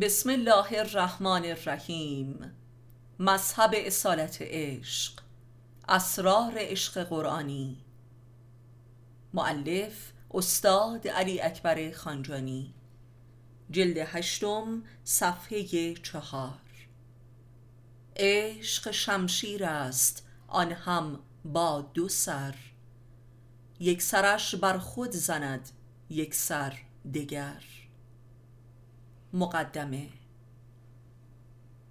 [0.00, 2.52] بسم الله الرحمن الرحیم.
[3.18, 5.12] مذهب اصالت عشق.
[5.88, 7.76] اسرار عشق قرآنی.
[9.34, 12.74] معلف استاد علی اکبر خانجانی.
[13.70, 16.60] جلد هشتم صفحه چهار.
[18.16, 22.54] عشق شمشیر است آن هم با دو سر.
[23.80, 25.70] یک سرش بر خود زند
[26.10, 26.78] یک سر
[27.14, 27.75] دگر.
[29.32, 30.08] مقدمه.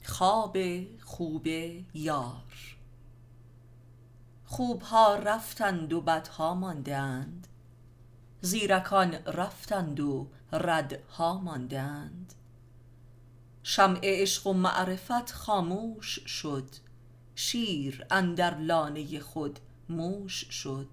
[0.04, 0.58] خواب
[1.04, 1.48] خوب
[1.94, 2.78] یار.
[4.46, 7.48] خوبها رفتند و بدها ماندند.
[8.42, 12.34] زیرکان رفتند و ردها ماندند.
[13.64, 16.70] شمع عشق و معرفت خاموش شد.
[17.36, 19.60] شیر اندر لانه خود
[19.90, 20.90] موش شد.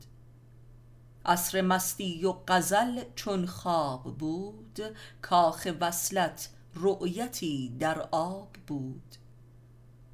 [1.26, 4.80] عصر مستی و غزل چون خواب بود
[5.22, 9.16] کاخ وصلت رؤیتی در آب بود.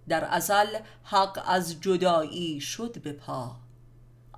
[0.08, 3.56] در ازل حق از جدایی شد به پا.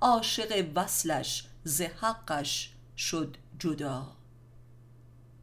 [0.01, 4.07] عاشق وصلش ز حقش شد جدا.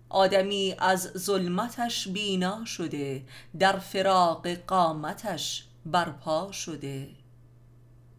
[0.09, 3.25] آدمی از ظلمتش بینا شده
[3.59, 7.09] در فراق قامتش برپا شده.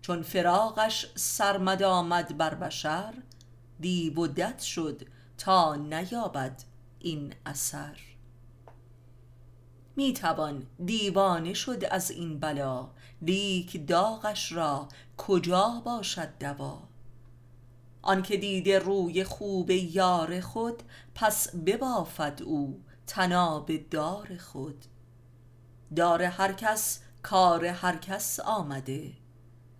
[0.09, 3.13] چون فراقش سرمد آمد بر بشر
[3.79, 5.01] دیو و دد شد
[5.37, 6.63] تا نیابد
[6.99, 7.97] این اثر.
[9.95, 12.89] می توان دیوانه شد از این بلا
[13.21, 14.87] لیک داغش را
[15.17, 16.79] کجا باشد دوا؟
[18.01, 20.83] آنکه دیده روی خوب یار خود
[21.15, 24.85] پس ببافد او طناب دار خود.
[25.95, 29.18] دار هر کس کار هر کس آمده.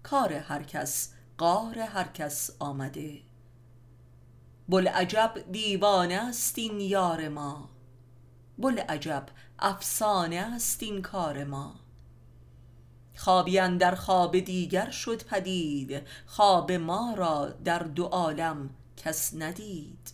[0.10, 3.22] کار هر کس غار هر کس آمده.
[4.68, 7.70] بوالعجب دیوانه است این یار ما.
[8.58, 9.26] بوالعجب
[9.60, 11.76] افسانه است این کار ما.
[13.16, 20.14] خوابی اندر خواب دیگر شد پدید خواب ما را در دو عالم کس ندید.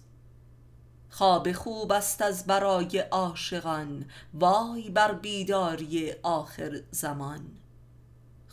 [1.10, 7.65] خواب خوب است از برای عاشقان وای بر بیداری آخر زمان.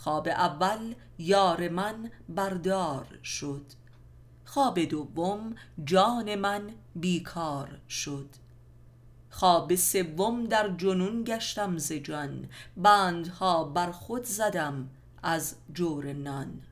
[0.03, 3.67] خواب اول یار من بردار شد.
[4.45, 5.55] خواب دوم
[5.85, 8.29] جان من بیکار شد.
[9.31, 12.49] خواب سوم در جنون گشتم ز جان.
[12.77, 14.89] بندها بر خود زدم
[15.23, 16.63] از جور نان.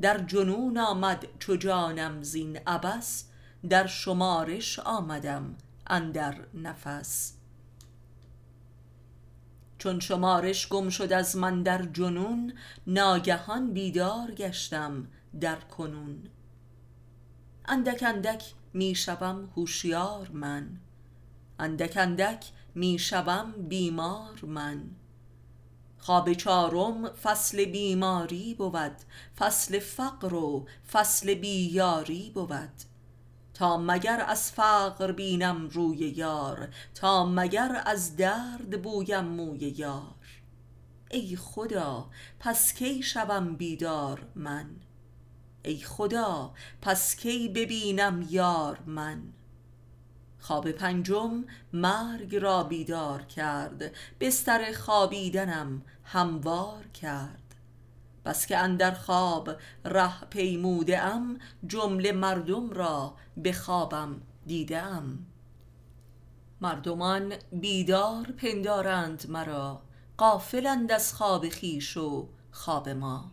[0.00, 3.24] در جنون آمد چو جانم زین عبث
[3.68, 5.54] در شمارش آمدم
[5.86, 7.39] اندر نفس.
[9.80, 12.52] چون شمارش گم شد از من در جنون
[12.86, 15.06] ناگهان بیدار گشتم
[15.40, 16.22] در کنون.
[17.64, 20.80] اندک اندک می شوم هوشیار من
[21.58, 24.82] اندک اندک می شوم بیمار من.
[25.98, 28.96] خواب چارم فصل بیماری بود
[29.38, 32.89] فصل فقر و فصل بییاری بود.
[33.60, 40.14] تا مگر از فقر بینم روی یار تا مگر از درد بویم موی یار.
[41.10, 44.70] ای خدا پس کی شوم بیدار من؟
[45.64, 49.22] ای خدا پس کی ببینم یار من؟
[50.38, 57.49] خواب پنجم مرگ را بیدار کرد بستر خوابیدنم هموار کرد.
[58.24, 59.50] بس که اندر خواب
[59.84, 65.26] ره پیموده ام جمله مردم را به خوابم دیده ام.
[66.60, 69.82] مردمان بیدار پندارند مرا
[70.18, 73.30] غافلند از خواب خویش و خواب ما.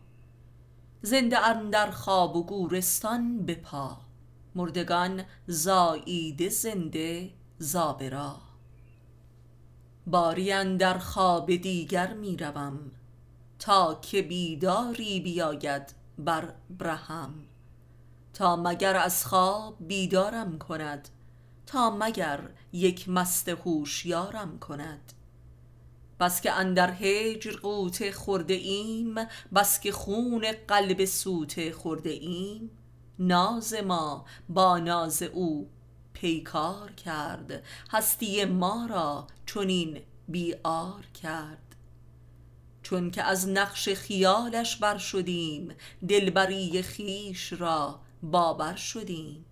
[1.02, 3.98] زنده اندر خواب و گورستان به پا
[4.56, 8.36] مردگان زاییده زنده زابرا.
[10.08, 12.92] باری اندر خواب دیگر می روم
[13.60, 17.34] تا که بیداری بیاید بر برهم.
[18.34, 21.10] تا مگر از خواب بیدارم کند
[21.66, 25.14] تا مگر یک مست هوشیارم کند.
[26.20, 29.16] بس که اندر هجر غوطه خورده ایم
[29.56, 32.72] بس که خون قلب سوته خورده ایم.
[33.20, 35.70] ناز ما با ناز او
[36.14, 41.67] پیکار کرد هستی ما را چنین بیار کرد.
[42.90, 45.76] چون که از نقش خیالش بر شدیم
[46.10, 49.46] دلبری خویش را باور شدیم.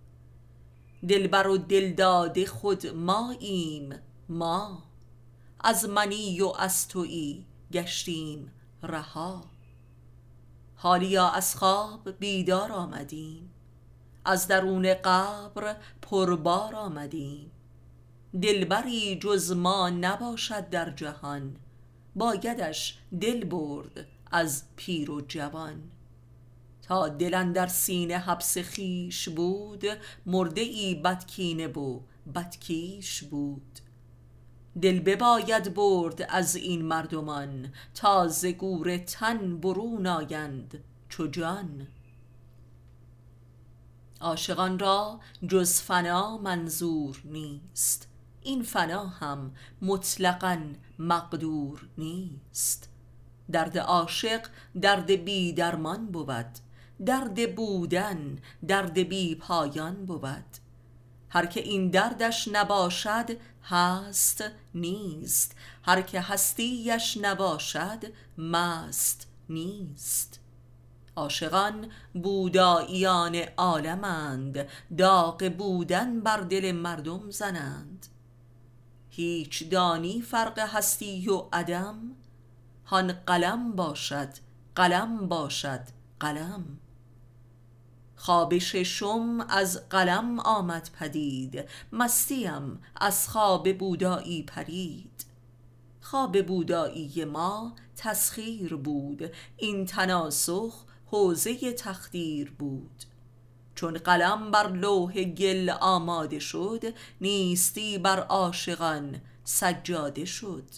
[1.08, 3.94] دلبر و دلداده خود ماییم
[4.28, 4.82] ما.
[5.60, 8.52] از منی و از تویی گشتیم
[8.82, 9.44] رها.
[10.74, 13.50] حالیا از خواب بیدار آمدیم.
[14.24, 17.50] از درون قبر پربار آمدیم.
[18.42, 21.56] دلبری جز ما نباشد در جهان.
[22.16, 25.82] بایدش دل برد از پیر و جوان.
[26.82, 29.84] تا دل در سینه حبس خیش بود
[30.26, 32.00] مرده ای بدکینه و
[32.34, 33.78] بدکیش بود.
[34.82, 41.86] دل بباید برد از این مردمان تا ز گور تن برون آیند چو جان.
[44.20, 48.08] عاشقان را جز فنا منظور نیست.
[48.46, 49.52] این فنا هم
[49.82, 50.58] مطلقا
[50.98, 52.88] مقدور نیست.
[53.52, 54.46] درد عاشق
[54.80, 56.46] درد بی درمان بود.
[57.06, 58.38] درد بودن
[58.68, 60.44] درد بی پایان بود.
[61.28, 63.26] هر که این دردش نباشد
[63.64, 64.44] هست
[64.74, 65.56] نیست.
[65.82, 68.04] هر که هستیش نباشد
[68.38, 70.40] مست نیست.
[71.16, 74.68] عاشقان بوداییان عالمند.
[74.98, 78.06] داغ بودن بر دل مردم زنند.
[79.16, 81.98] هیچ دانی فرق هستی و عدم؟
[82.84, 84.28] هان قلم باشد
[84.74, 85.80] قلم باشد
[86.20, 86.64] قلم.
[88.16, 95.26] خواب ششم از قلم آمد پدید مستیم از خواب بودایی پرید.
[96.00, 103.04] خواب بودایی ما تسخیر بود این تناسخ حوزه تخدیر بود.
[103.76, 106.82] چون قلم بر لوح گل آماده شد
[107.20, 110.68] نیستی بر عاشقان سجاده شد.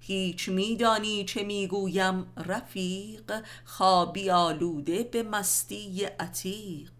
[0.00, 6.92] هیچ میدانی چه می‌گویم رفیق خوابی آلوده به مستی عتیق.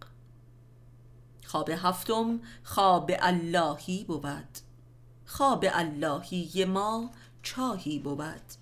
[1.47, 4.59] خواب هفتم خواب اللهی بود.
[5.27, 7.11] خواب اللهی ما
[7.43, 8.53] چاهی بود.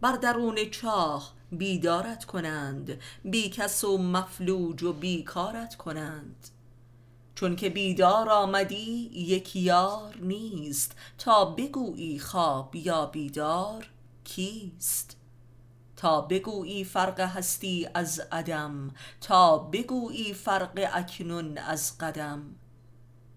[0.00, 6.48] بر درون چاه بیدارت کنند بی کس و مفلوج و بیکارت کنند.
[7.34, 10.96] چون که بیدار آمدی یک یار نیست.
[11.18, 13.90] تا بگویی خواب یا بیدار
[14.24, 15.16] کیست؟
[15.96, 22.42] تا بگویی فرق هستی از عدم تا بگویی فرق اکنون از قدم.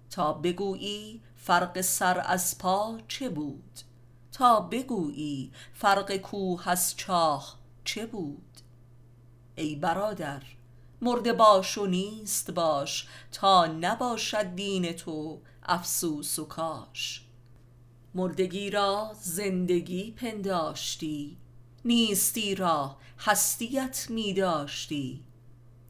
[0.10, 3.80] تا بگویی فرق سر از پا چه بود؟
[4.32, 8.58] تا بگویی فرق کوه از چاه چه بود؟
[9.56, 10.42] ای برادر
[11.02, 17.26] مرده باش و نیست باش تا نباشد دین تو افسوس و کاش.
[18.16, 21.38] مردگی را زندگی پنداشتی
[21.86, 25.24] نیستی را هستیت می داشتی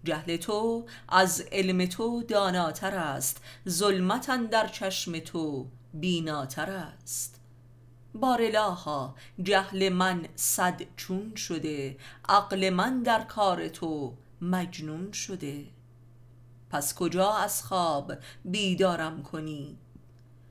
[0.03, 7.32] جهل تو از علم تو داناتر است ظلمت در چشم تو بیناتر است.
[8.15, 11.97] بارلاها جهل من صد چون شده
[12.29, 15.65] عقل من در کار تو مجنون شده.
[16.69, 18.13] پس کجا از خواب
[18.45, 19.77] بیدارم کنی؟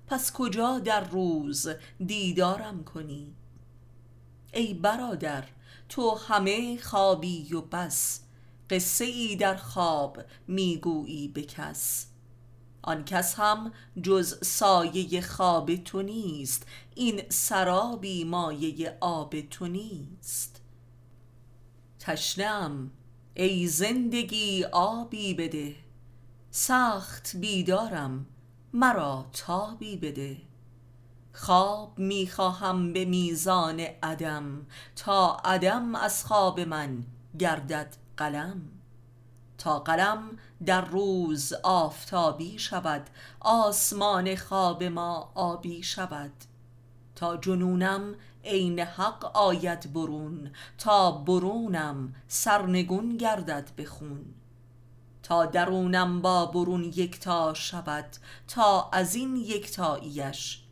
[0.07, 1.69] پس کجا در روز
[2.07, 3.35] دیدارم کنی؟
[4.55, 5.45] ای برادر
[5.89, 8.21] تو همه خوابی و بس
[8.71, 12.07] قصه ای در خواب می‌گویی به کس.
[12.83, 20.61] آن کس هم جز سایه خواب تو نیست این سرابی مایه آب تو نیست.
[21.99, 22.91] تشنم
[23.35, 25.75] ای زندگی آبی بده
[26.51, 28.27] سخت بیدارم
[28.73, 30.37] مرا تابی بده.
[31.33, 37.05] خواب می‌خواهم به میزان عدم تا عدم از خواب من
[37.39, 38.82] گردد قلم.
[39.63, 46.33] تا قلم در روز آفتابی شود آسمان خواب ما آبی شود.
[47.15, 48.15] تا جنونم
[48.45, 54.25] عین حق آید برون تا برونم سرنگون گردد به خون.
[55.23, 58.17] تا درونم با برون یکتا شود
[58.49, 60.63] تا از این یکتاییش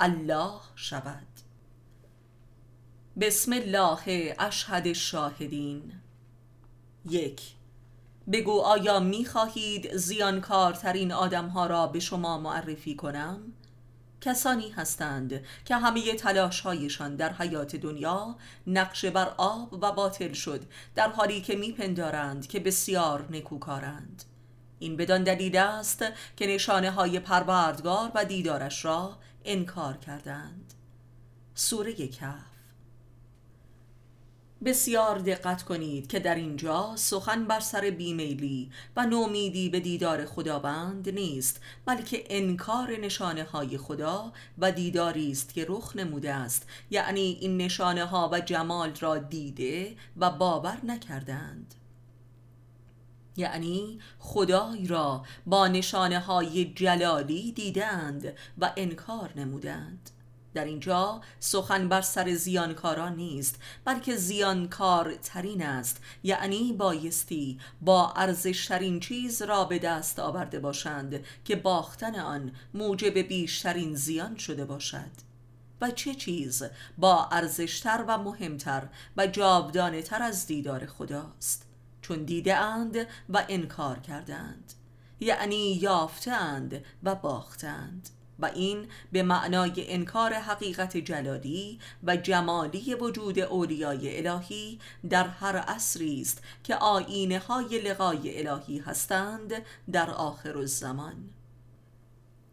[0.00, 1.26] الله شود.
[3.20, 5.92] بسم الله اشهد شاهدین
[7.04, 7.59] یک
[8.32, 13.40] بگو آیا می خواهید زیانکارترین آدم ها را به شما معرفی کنم؟
[14.20, 20.62] کسانی هستند که همه تلاش هایشان در حیات دنیا نقش بر آب و باطل شد
[20.94, 24.24] در حالی که میپندارند که بسیار نکوکارند
[24.78, 26.04] این بدان دلیل است
[26.36, 30.74] که نشانه های پروردگار و دیدارش را انکار کردند
[31.54, 32.49] سوره کف
[34.64, 41.08] بسیار دقت کنید که در اینجا سخن بر سر بیمیلی و نومیدی به دیدار خداوند
[41.08, 46.66] نیست بلکه انکار نشانه های خدا و دیداری است که رخ نموده است.
[46.90, 51.74] یعنی این نشانه ها و جمال را دیده و باور نکردند.
[53.36, 60.10] یعنی خدای را با نشانه های جلالی دیدند و انکار نمودند.
[60.54, 66.00] در اینجا سخن بر سر زیانکاران نیست بلکه زیانکار ترین است.
[66.22, 73.94] یعنی بایستی با ارزشترین چیز را به دست آورده باشند که باختن آن موجب بیشترین
[73.94, 75.30] زیان شده باشد.
[75.80, 76.62] و چه چیز
[76.98, 81.66] با ارزشتر و مهمتر و جاودانه تر از دیدار خداست؟
[82.02, 82.96] چون دیده اند
[83.28, 84.72] و انکار کردند.
[85.20, 88.08] یعنی یافتند و باختند.
[88.42, 94.78] و این به معنای انکار حقیقت جلالی و جمالی وجود اولیای الهی
[95.10, 99.52] در هر عصری است که آینه های لقای الهی هستند
[99.92, 101.39] در آخر الزمان.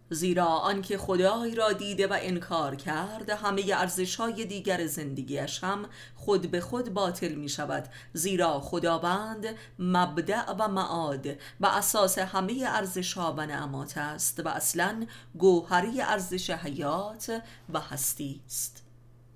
[0.10, 5.86] زیرا آنکه خدای را دیده و انکار کرد همه ارزش های دیگر زندگیش هم
[6.16, 9.46] خود به خود باطل می شود زیرا خداوند
[9.80, 11.28] مبدع و معاد
[11.60, 15.06] و اساس همه ارزش ها و نعمات است و اصلا
[15.38, 17.42] گوهری ارزش حیات
[17.74, 18.84] و هستی است.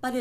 [0.03, 0.11] و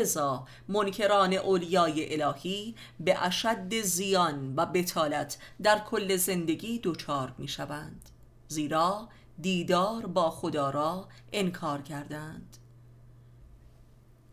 [0.67, 8.09] منکران اولیای الهی به اشد زیان و بتالت در کل زندگی دچار می شوند
[8.47, 9.09] زیرا
[9.41, 12.57] دیدار با خدا را انکار کردند.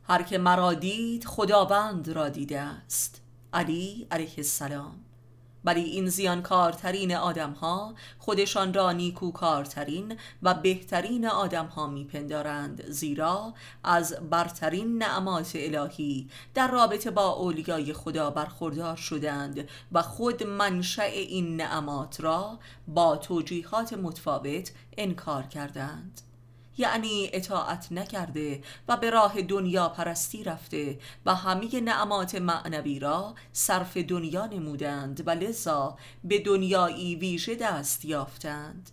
[0.03, 3.21] هر که مرا دید خداوند را دیده است.
[3.53, 5.08] علی علیه السلام.
[5.69, 14.17] ولی این زیانکارترین آدم ها خودشان را نیکوکارترین و بهترین آدم ها میپندارند زیرا از
[14.31, 22.21] برترین نعمات الهی در رابطه با اولیای خدا برخوردار شدند و خود منشأ این نعمات
[22.21, 22.59] را
[22.89, 26.28] با توجیهات متفاوت انکار کردند.
[26.79, 33.97] یعنی اطاعت نکرده و به راه دنیا پرستی رفته و همه نعمات معنوی را صرف
[33.97, 38.91] دنیا نمودند و لذا به دنیایی ویژه دست یافتند.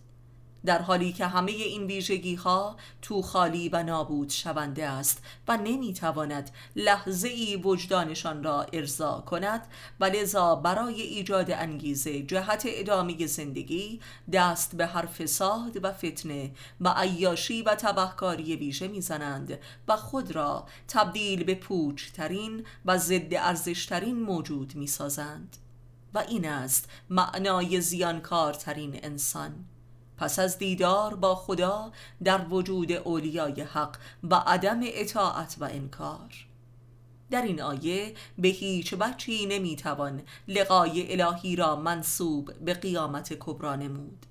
[0.64, 6.50] در حالی که همه این ویژگی ها تو خالی و نابود شونده است و نمی‌تواند
[6.76, 9.66] لحظه ای وجدانشان را ارضا کند
[10.00, 14.00] و لذا برای ایجاد انگیزه جهت ادامه زندگی
[14.32, 19.58] دست به هر فساد و فتنه و عیاشی و تبهکاری ویژه می‌زنند
[19.88, 25.56] و خود را تبدیل به پوچترین و ضد ارزشترین موجود می‌سازند.
[26.14, 29.64] و این است معنای زیانکارترین انسان.
[30.18, 31.92] پس از دیدار با خدا
[32.24, 33.96] در وجود اولیای حق
[34.30, 36.46] و عدم اطاعت و انکار.
[37.30, 44.26] در این آیه به هیچ بچی نمی‌توان لقای الهی را منصوب به قیامت کبرا نمود.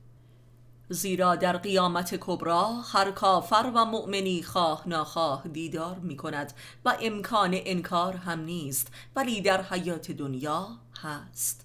[0.89, 6.53] زیرا در قیامت کبرا هر کافر و مؤمنی خواه ناخواه دیدار می کند
[6.85, 10.67] و امکان انکار هم نیست ولی در حیات دنیا
[11.01, 11.64] هست.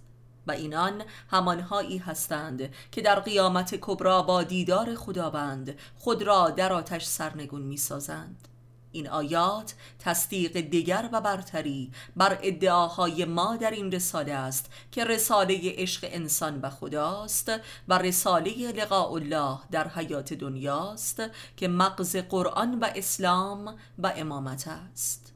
[0.50, 7.04] و اینان همانهایی هستند که در قیامت کبرا با دیدار خداوند خود را در آتش
[7.04, 8.48] سرنگون می سازند.
[8.92, 15.60] این آیات تصدیق دیگر و برتری بر ادعاهای ما در این رساله است که رساله
[15.64, 17.52] عشق انسان و خداست
[17.88, 21.22] و رساله لقاء الله در حیات دنیاست
[21.56, 25.32] که مغز قرآن و اسلام و امامت است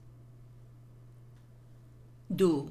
[2.38, 2.68] دو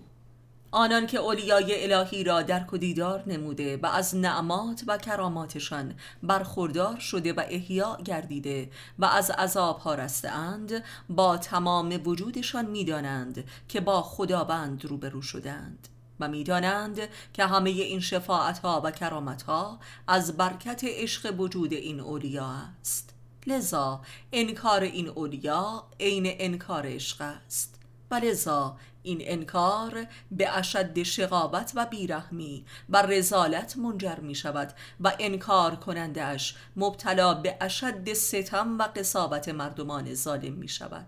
[0.76, 7.00] آنان که اولیای الهی را درک و دیدار نموده و از نعمات و کراماتشان برخوردار
[7.00, 14.02] شده و احیا گردیده و از عذاب ها اند با تمام وجودشان می‌دانند که با
[14.02, 15.88] خداوند روبرو شدند
[16.20, 17.00] و می‌دانند
[17.34, 23.14] که همه این شفاعت ها و کرامت ها از برکت عشق وجود این اولیا است.
[23.48, 24.02] لذا
[24.32, 27.80] انکار این اولیا عین انکار عشق است
[28.12, 35.12] و لذا این انکار به اشد شقابت و بیرحمی و رزالت منجر می شود و
[35.20, 41.08] انکار کنندش مبتلا به اشد ستم و قصابت مردمان ظالم می شود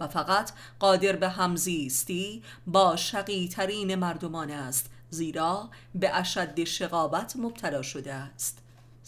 [0.00, 7.82] و فقط قادر به همزیستی با شقی ترین مردمان است زیرا به اشد شقابت مبتلا
[7.82, 8.59] شده است.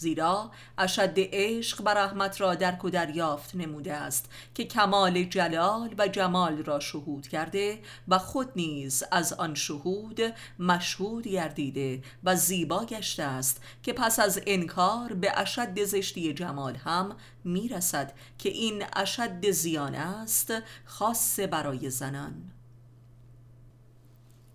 [0.03, 6.07] زیرا اشد عشق و رحمت را درک و دریافت نموده است که کمال جلال و
[6.07, 10.21] جمال را شهود کرده و خود نیز از آن شهود
[10.59, 17.15] مشهود گردیده و زیبا گشته است که پس از انکار به اشد زشتی جمال هم
[17.43, 20.53] می‌رسد که این اشد زیان است
[20.85, 22.51] خاص برای زنان.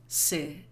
[0.08, 0.67] سه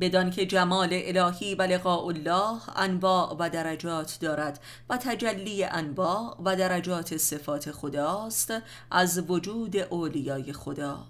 [0.00, 6.56] بدان که جمال الهی و لقاء الله انواع و درجات دارد و تجلی انواع و
[6.56, 8.52] درجات صفات خداست
[8.90, 11.06] از وجود اولیای خدا.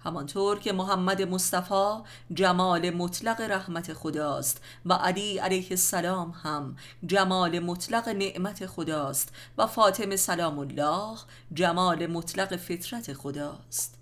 [0.00, 1.94] همانطور که محمد مصطفی
[2.34, 10.16] جمال مطلق رحمت خداست و علی علیه السلام هم جمال مطلق نعمت خداست و فاطمه
[10.16, 11.18] سلام الله
[11.54, 13.97] جمال مطلق فطرت خداست.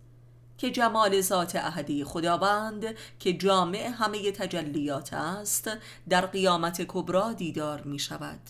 [0.59, 2.85] که جمال ذات احدی خداوند
[3.19, 5.71] که جامع همه تجلیات است
[6.09, 8.41] در قیامت کبرا دیدار می شود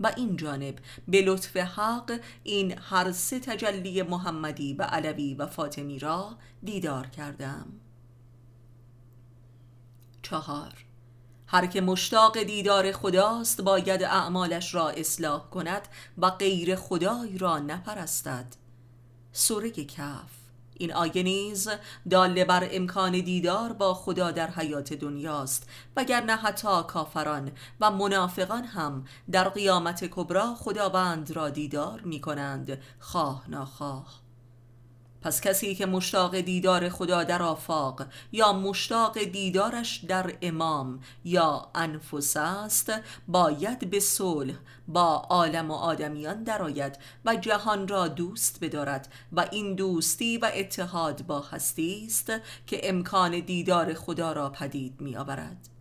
[0.00, 5.98] و این جانب به لطف حق این هر سه تجلی محمدی و علوی و فاطمی
[5.98, 7.66] را دیدار کردم.
[10.22, 10.72] چهار.
[11.48, 18.46] هر که مشتاق دیدار خداست باید اعمالش را اصلاح کند و غیر خدای را نپرستد.
[19.32, 20.45] سوره کف
[20.78, 21.68] این آیه نیز
[22.10, 29.04] داله بر امکان دیدار با خدا در حیات دنیاست وگرنه حتی کافران و منافقان هم
[29.32, 34.25] در قیامت کبرا خداوند را دیدار می کنند خواه ناخواه.
[35.22, 42.36] پس کسی که مشتاق دیدار خدا در آفاق یا مشتاق دیدارش در امام یا انفس
[42.36, 42.92] است
[43.28, 44.54] باید به صلح
[44.88, 51.26] با عالم و آدمیان درآید و جهان را دوست بدارد و این دوستی و اتحاد
[51.26, 52.32] با هستی است
[52.66, 55.75] که امکان دیدار خدا را پدید می آورد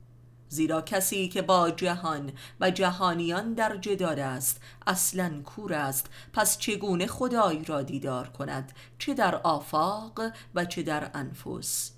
[0.49, 6.09] زیرا کسی که با جهان و جهانیان در جدال است اصلا کور است.
[6.33, 10.21] پس چگونه خدای را دیدار کند؟ چه در آفاق
[10.55, 11.91] و چه در انفس.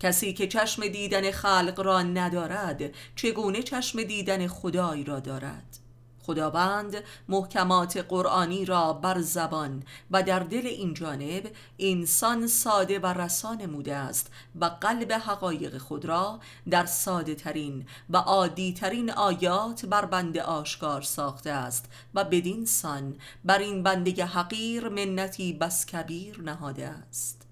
[0.00, 2.82] کسی که چشم دیدن خلق را ندارد
[3.16, 5.83] چگونه چشم دیدن خدای را دارد؟
[6.26, 6.96] خداوند
[7.28, 13.94] محکمات قرآنی را بر زبان و در دل این جانب انسان ساده و رسان نموده
[13.94, 16.40] است و قلب حقایق خود را
[16.70, 23.16] در ساده ترین و عادی ترین آیات بر بنده آشکار ساخته است و بدین سان
[23.44, 27.43] بر این بنده حقیر منتی بس کبیر نهاده است.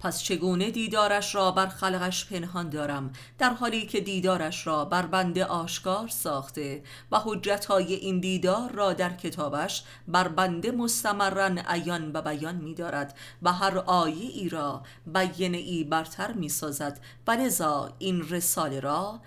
[0.00, 5.44] پس چگونه دیدارش را بر خلقش پنهان دارم در حالی که دیدارش را بر بنده
[5.44, 12.56] آشکار ساخته و حجتهای این دیدار را در کتابش بر بنده مستمرن عیان و بیان
[12.56, 17.00] می دارد و هر آیه ای را بیانه ای برتر می سازد.
[17.26, 19.20] و لذا این رساله را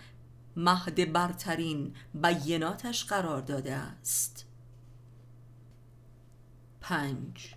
[0.55, 4.45] مهد برترین بیاناتش قرار داده است.
[6.81, 7.55] پنج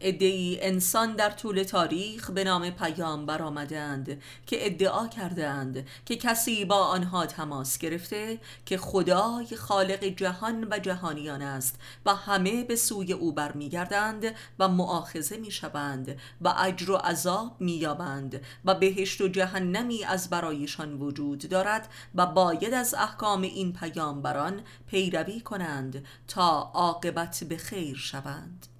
[0.00, 6.76] ادعی انسان در طول تاریخ به نام پیام آمدند که ادعا کردند که کسی با
[6.76, 13.32] آنها تماس گرفته که خدای خالق جهان و جهانیان است و همه به سوی او
[13.32, 20.94] برمیگردند و معاخزه می‌شوند و اجر و عذاب مییابند و بهشت و جهنمی از برایشان
[20.94, 28.75] وجود دارد و باید از احکام این پیامبران پیروی کنند تا عاقبت به خیر شوند.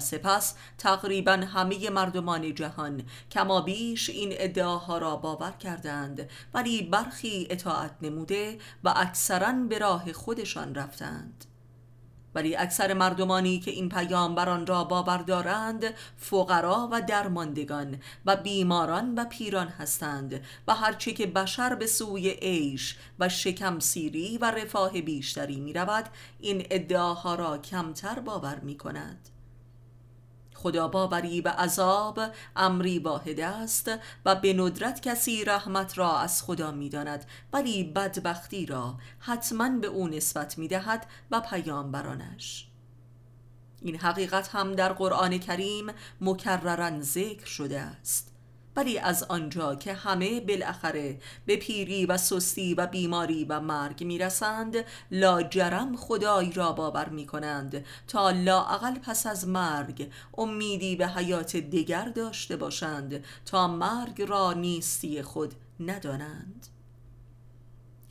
[0.00, 7.96] سپس تقریبا همه مردمان جهان کما بیش این ادعاها را باور کردند ولی برخی اطاعت
[8.02, 11.44] نموده و اکثرا به راه خودشان رفتند.
[12.34, 15.84] ولی اکثر مردمانی که این پیامبران را باور دارند
[16.16, 22.98] فقرا و درماندگان و بیماران و پیران هستند و هرچه که بشر به سوی عیش
[23.18, 26.04] و شکم سیری و رفاه بیشتری می رود
[26.40, 29.28] این ادعاها را کمتر باور می کند
[30.58, 32.20] خدا باوری و عذاب
[32.56, 33.90] امری واحد است
[34.24, 40.08] و به ندرت کسی رحمت را از خدا می‌داند ولی بدبختی را حتما به او
[40.08, 42.68] نسبت می‌دهد و پیامبرانش.
[43.82, 45.86] این حقیقت هم در قرآن کریم
[46.20, 48.37] مکررن ذکر شده است.
[48.78, 54.76] ولی از آنجا که همه بالاخره به پیری و سستی و بیماری و مرگ می‌رسند.
[55.10, 62.04] لاجرم خدای را باور می کنند تا لااقل پس از مرگ امیدی به حیات دیگر
[62.04, 63.24] داشته باشند.
[63.46, 66.77] تا مرگ را نیستی خود ندانند.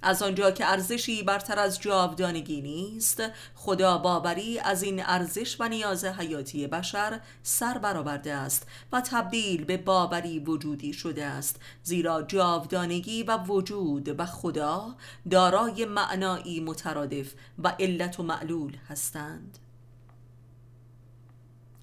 [0.02, 3.24] از آنجا که ارزشی برتر از جاودانگی نیست
[3.56, 9.78] خدا باوری از این ارزش و نیاز حیاتی بشر سر برآورده است و تبدیل به
[9.78, 11.60] باوری وجودی شده است.
[11.84, 14.96] زیرا جاودانگی و وجود و خدا
[15.32, 17.34] دارای معنایی مترادف
[17.64, 19.58] و علت و معلول هستند.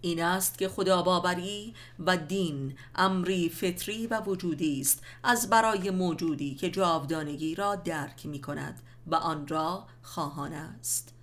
[0.04, 6.54] این است که خدا باوری و دین امری فطری و وجودی است از برای موجودی
[6.54, 11.14] که جاودانگی را درک می کند و آن را خواهان است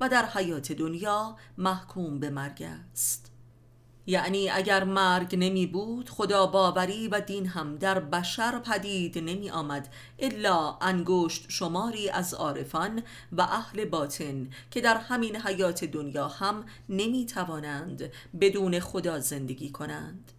[0.00, 3.33] و در حیات دنیا محکوم به مرگ است.
[4.06, 9.88] یعنی اگر مرگ نمی بود خدا باوری و دین هم در بشر پدید نمی آمد
[10.18, 17.26] الا انگشت شماری از عارفان و اهل باطن که در همین حیات دنیا هم نمی
[17.26, 20.32] توانند بدون خدا زندگی کنند.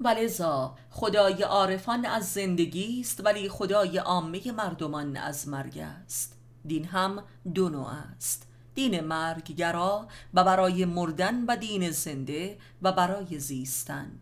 [0.00, 6.36] ولذا خدای عارفان از زندگی است ولی خدای عامه مردمان از مرگ است.
[6.64, 7.22] دین هم
[7.54, 8.46] دو نوع است.
[8.76, 14.20] دین مرگگرا و برای مردن و دین زنده و برای زیستن.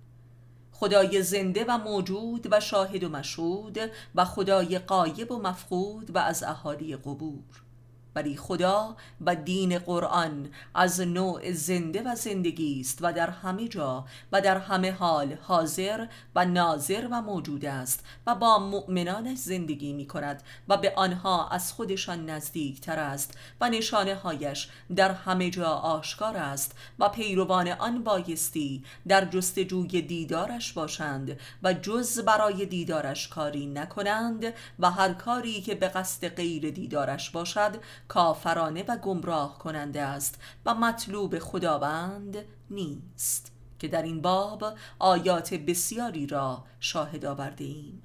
[0.73, 3.79] خدای زنده و موجود و شاهد و مشهود
[4.15, 7.64] و خدای قایب و مفقود و از اهالی قبور.
[8.15, 14.05] ولی خدا و دین قرآن از نوع زنده و زندگی است و در همه جا
[14.33, 20.07] و در همه حال حاضر و ناظر و موجود است و با مؤمنانش زندگی می
[20.07, 25.71] کند و به آنها از خودشان نزدیک تر است و نشانه هایش در همه جا
[25.71, 33.67] آشکار است و پیروان آن بایستی در جستجوی دیدارش باشند و جز برای دیدارش کاری
[33.67, 34.45] نکنند
[34.79, 37.77] و هر کاری که به قصد غیر دیدارش باشد
[38.09, 42.37] کافرانه و گمراه کننده است و مطلوب خداوند
[42.71, 44.65] نیست که در این باب
[44.99, 48.03] آیات بسیاری را شاهد آورده ایم.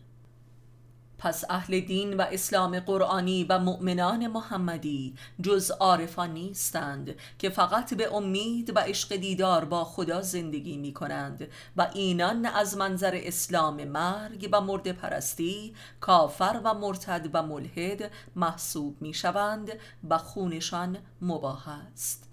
[1.20, 8.16] پس اهل دین و اسلام قرآنی و مؤمنان محمدی جز عارفان نیستند که فقط به
[8.16, 14.50] امید و عشق دیدار با خدا زندگی می کنند و اینان از منظر اسلام مرگ
[14.52, 19.72] و مرد پرستی کافر و مرتد و ملحد محسوب می شوند
[20.10, 22.29] و خونشان مباه است.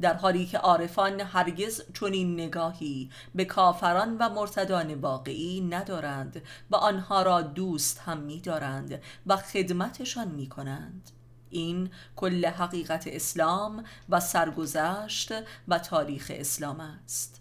[0.00, 7.22] در حالی که عارفان هرگز چنین نگاهی به کافران و مرتدان واقعی ندارند و آنها
[7.22, 11.10] را دوست هم می دارند و خدمتشان می کنند
[11.50, 15.32] این کل حقیقت اسلام و سرگذشت
[15.68, 17.40] و تاریخ اسلام است.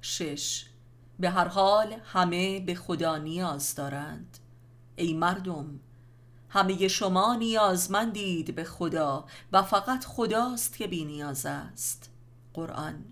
[0.00, 0.64] شش.
[1.18, 4.38] به هر حال همه به خدا نیاز دارند.
[4.96, 5.80] ای مردم
[6.50, 12.10] همه شما نیازمندید به خدا و فقط خداست که بی نیاز است.
[12.54, 13.04] قرآن.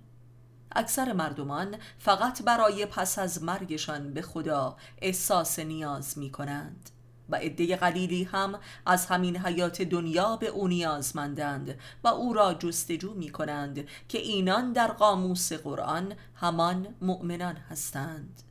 [0.72, 6.90] اکثر مردمان فقط برای پس از مرگشان به خدا احساس نیاز می کنند
[7.28, 13.14] و عده قلیلی هم از همین حیات دنیا به او نیازمندند و او را جستجو
[13.14, 18.42] می کنند که اینان در قاموس قرآن همان مؤمنان هستند.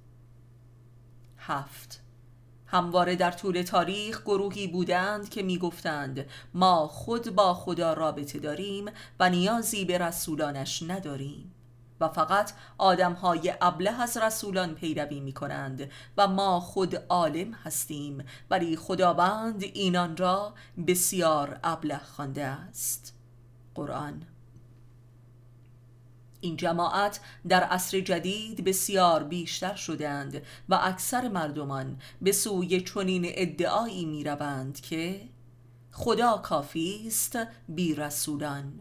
[1.38, 2.05] هفت.
[2.68, 8.86] همواره در طول تاریخ گروهی بودند که می‌گفتند ما خود با خدا رابطه داریم
[9.20, 11.52] و نیازی به رسولانش نداریم.
[12.00, 18.76] و فقط آدمهای ابله از رسولان پیروی می کنند و ما خود عالم هستیم ولی
[18.76, 20.54] خداوند اینان را
[20.88, 23.14] بسیار ابله خوانده است.
[23.76, 24.22] قرآن
[26.46, 34.06] این جماعت در عصر جدید بسیار بیشتر شدند و اکثر مردمان به سوی چنین ادعایی
[34.06, 35.22] می روند که
[35.92, 38.80] خدا کافی است بی رسولان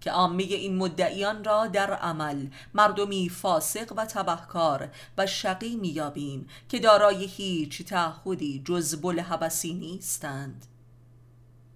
[0.00, 6.78] که عامه این مدعیان را در عمل مردمی فاسق و تبهکار و شقی میابیم که
[6.78, 10.66] دارای هیچ تعهدی جز بلحبسی نیستند.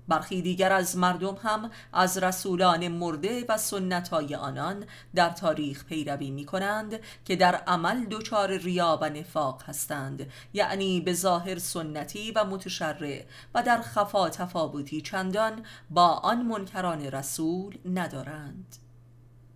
[0.09, 6.45] برخی دیگر از مردم هم از رسولان مرده و سنتهای آنان در تاریخ پیروی می
[6.45, 13.25] کنند که در عمل دچار ریا و نفاق هستند یعنی به ظاهر سنتی و متشرع
[13.55, 18.88] و در خفا تفاوتی چندان با آن منکران رسول ندارند.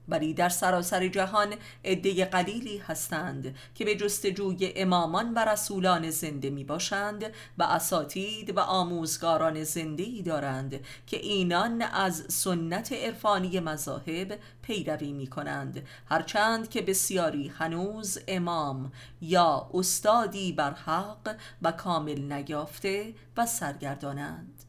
[0.09, 6.65] ولی در سراسر جهان عده قلیلی هستند که به جستجوی امامان و رسولان زنده می
[6.65, 7.25] باشند
[7.59, 15.27] و اساتید و آموزگاران زنده ای دارند که اینان از سنت عرفانی مذاهب پیروی می
[15.27, 24.63] کنند هرچند که بسیاری هنوز امام یا استادی بر حق و کامل نگافته و سرگردانند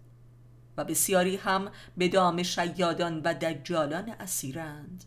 [0.78, 5.04] و بسیاری هم به دام شیادان و دجالان اسیرند.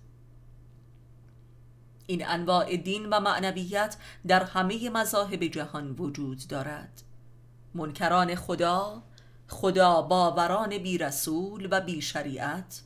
[2.06, 7.02] این انواع دین و معنویت در همه مذاهب جهان وجود دارد.
[7.74, 9.02] منکران خدا
[9.48, 12.82] خدا باوران بی رسول و بی شریعت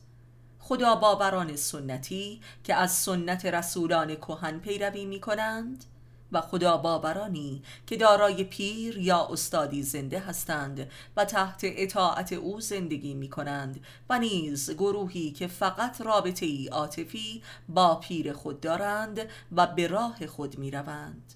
[0.59, 5.85] خدا باوران سنتی که از سنت رسولان کهن پیروی می کنند
[6.31, 13.13] و خدا باورانی که دارای پیر یا استادی زنده هستند و تحت اطاعت او زندگی
[13.13, 19.19] می کنند و نیز گروهی که فقط رابطه ای عاطفی با پیر خود دارند
[19.51, 21.33] و به راه خود می روند.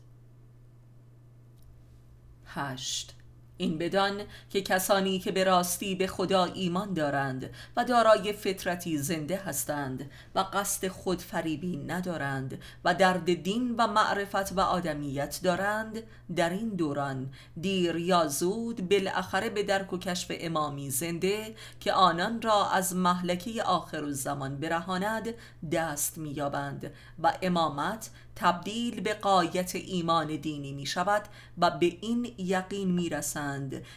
[2.46, 3.15] هشت
[3.58, 9.38] این بدان که کسانی که به راستی به خدا ایمان دارند و دارای فطرتی زنده
[9.38, 16.04] هستند و قصد خودفریبی ندارند و درد دین و معرفت و آدمیت دارند
[16.36, 17.30] در این دوران
[17.62, 23.64] دیر یا زود بالاخره به درک و کشف امامی زنده که آنان را از محلکه
[23.64, 25.34] آخر الزمان برهاند
[25.72, 26.92] دست مییابند
[27.24, 31.22] و امامت تبدیل به قایت ایمان دینی می شود
[31.58, 33.45] و به این یقین می رسند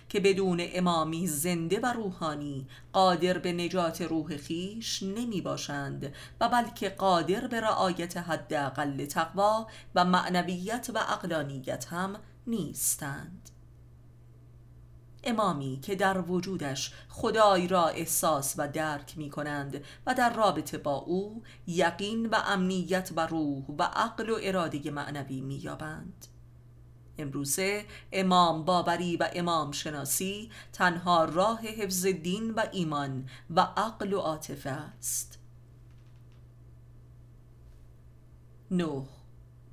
[0.08, 6.88] که بدون امامی زنده و روحانی قادر به نجات روح خیش نمی باشند و بلکه
[6.88, 13.50] قادر به رعایت حداقل تقوا و معنویت و اقلانیت هم نیستند
[15.24, 20.94] امامی که در وجودش خدای را احساس و درک می کنند و در رابطه با
[20.94, 26.26] او یقین و امنیت و روح و عقل و اراده معنوی می یابند.
[27.18, 34.18] امروزه امام بابری و امام شناسی تنها راه حفظ دین و ایمان و عقل و
[34.18, 35.38] عاطفه است.
[38.70, 39.02] نه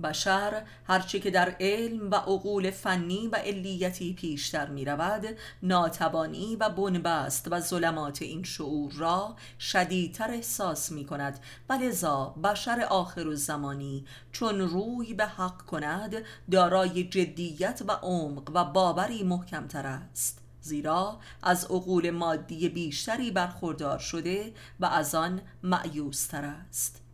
[0.03, 5.25] بشر هرچه که در علم و عقول فنی و علیتی پیشتر می رود
[5.63, 12.87] ناتوانی و بنبست و ظلمات این شعور را شدیدتر احساس می کند و لذا بشر
[12.89, 16.15] آخر زمانی چون روی به حق کند
[16.51, 20.41] دارای جدیت و عمق و باوری محکمتر است.
[20.61, 27.04] زیرا از عقول مادی بیشتری برخوردار شده و از آن معیوستر است.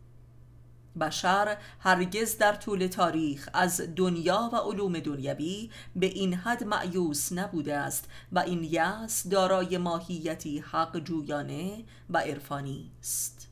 [1.00, 7.76] بشر هرگز در طول تاریخ از دنیا و علوم دنیوی به این حد معیوس نبوده
[7.76, 13.48] است و این یأس دارای ماهیتی حق جویانه و عرفانی است.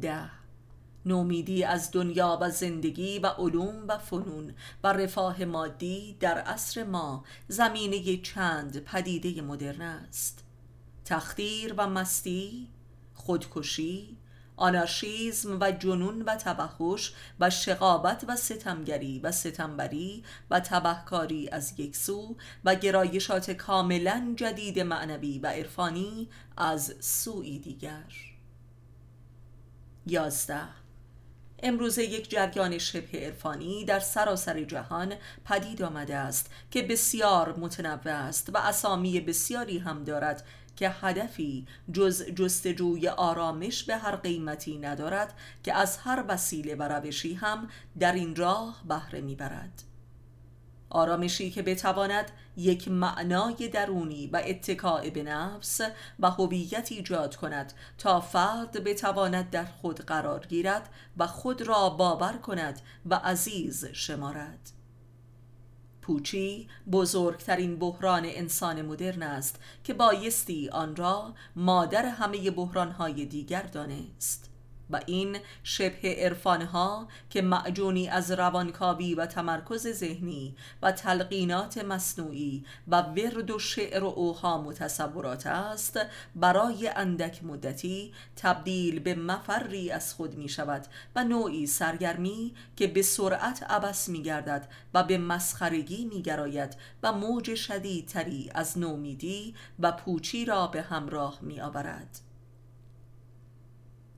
[0.00, 0.30] ده.
[1.06, 7.24] نومیدی از دنیا و زندگی و علوم و فنون و رفاه مادی در عصر ما
[7.48, 10.44] زمینه چند پدیده مدرن است.
[11.04, 12.68] تخدیر و مستی
[13.14, 14.16] خودکشی
[14.56, 21.96] آنارشیزم و جنون و تبهش و شقابت و ستمگری و ستمبری و تبهکاری از یک
[21.96, 28.12] سو و گرایشات کاملا جدید معنوی و عرفانی از سوی دیگر.
[30.06, 30.68] یازده.
[31.62, 38.50] امروزه یک جریان شبه عرفانی در سراسر جهان پدید آمده است که بسیار متنوع است
[38.54, 40.44] و اسامی بسیاری هم دارد
[40.76, 47.34] که هدفی جز جستجوی آرامش به هر قیمتی ندارد که از هر وسیله و روشی
[47.34, 49.82] هم در این راه بهره می‌برد.
[50.90, 55.80] آرامشی که بتواند یک معنای درونی و اتکاع به نفس
[56.20, 62.32] و هویت ایجاد کند تا فرد بتواند در خود قرار گیرد و خود را باور
[62.32, 64.71] کند و عزیز شمارد.
[66.02, 74.51] پوچی بزرگترین بحران انسان مدرن است که بایستی آن را مادر همه بحرانهای دیگر دانست.
[74.92, 83.02] و این شبه عرفانها که معجونی از روانکاوی و تمرکز ذهنی و تلقینات مصنوعی و
[83.02, 86.00] ورد و شعر و اوهام و تصورات است
[86.36, 93.02] برای اندک مدتی تبدیل به مفری از خود می شود و نوعی سرگرمی که به
[93.02, 99.92] سرعت عبس می گردد و به مسخرگی می گراید و موج شدیدتری از نومیدی و
[99.92, 102.31] پوچی را به همراه می آورد.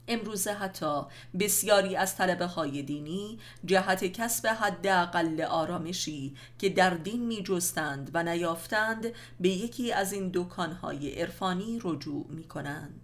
[0.08, 1.02] امروزه حتی
[1.40, 8.22] بسیاری از طلبه های دینی جهت کسب حداقل آرامشی که در دین می جستند و
[8.22, 9.06] نیافتند
[9.40, 13.00] به یکی از این دکانهای عرفانی رجوع می کنند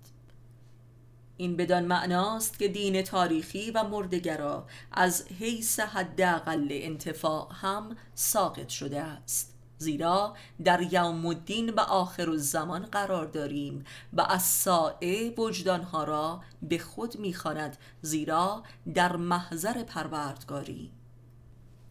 [1.36, 9.00] این بدان معناست که دین تاریخی و مردگرا از حیث حداقل انتفاع هم ساقط شده
[9.00, 9.59] است.
[9.82, 16.78] زیرا در یوم الدین و آخر الزمان قرار داریم و از سائه وجدانها را به
[16.78, 18.62] خود می‌خواند زیرا
[18.94, 20.90] در محضر پروردگاری.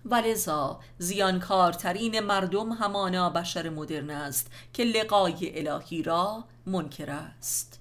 [0.06, 7.80] ولذا زیانکارترین مردم همانا بشر مدرن است که لقای الهی را منکر است.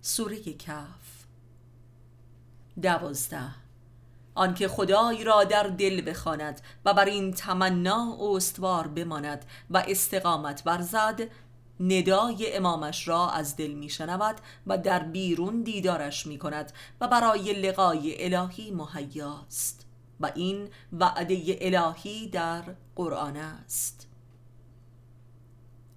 [0.00, 1.24] سوره کف
[2.82, 3.59] دوازده.
[4.34, 11.20] آنکه خدای را در دل بخواند و بر این تمنا استوار بماند و استقامت ورزد
[11.80, 18.34] ندای امامش را از دل میشنود و در بیرون دیدارش می کند و برای لقای
[18.34, 19.86] الهی مهیاست
[20.20, 22.62] و این وعده الهی در
[22.96, 24.08] قرآن است.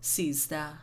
[0.02, 0.83] سیزده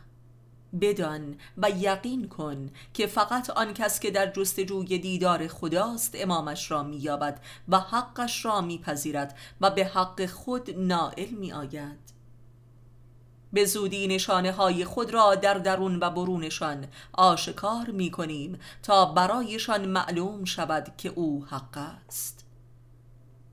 [0.81, 6.83] بدان و یقین کن که فقط آن کس که در جستجوی دیدار خداست امامش را
[6.83, 12.11] مییابد و حقش را میپذیرد و به حق خود نائل میآید
[13.53, 19.85] به زودی نشانه های خود را در درون و برونشان آشکار می کنیم تا برایشان
[19.85, 22.45] معلوم شود که او حق است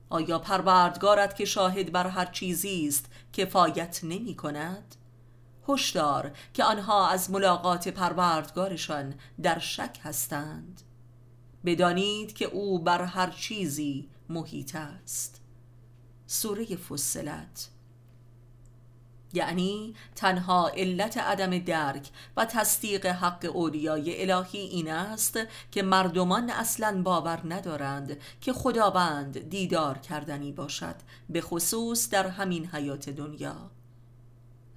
[0.09, 4.95] آیا پروردگارت که شاهد بر هر چیزی است کفایت نمی کند؟
[5.69, 10.81] هشدار که آنها از ملاقات پروردگارشان در شک هستند.
[11.65, 15.41] بدانید که او بر هر چیزی محیط است.
[16.27, 17.69] سوره فصلت.
[19.33, 25.39] یعنی تنها علت عدم درک و تصدیق حق اولیای الهی این است
[25.71, 30.95] که مردمان اصلا باور ندارند که خداوند دیدار کردنی باشد
[31.29, 33.71] به خصوص در همین حیات دنیا.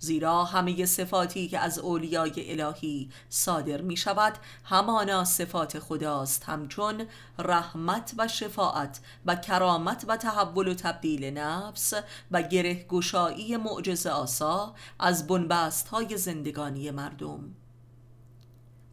[0.03, 4.33] زیرا همه صفاتی که از اولیای الهی صادر می شود
[4.65, 6.45] همانا صفات خداست.
[6.45, 7.07] همچون
[7.39, 11.95] رحمت و شفاعت و کرامت و تحول و تبدیل نفس
[12.31, 17.55] و گره گشایی معجزه آسا از بنبست های زندگانی مردم.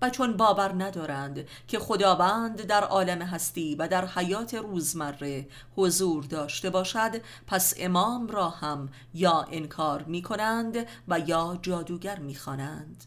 [0.01, 6.69] و چون باور ندارند که خداوند در عالم هستی و در حیات روزمره حضور داشته
[6.69, 13.05] باشد پس امام را هم یا انکار می کنند و یا جادوگر می خوانند.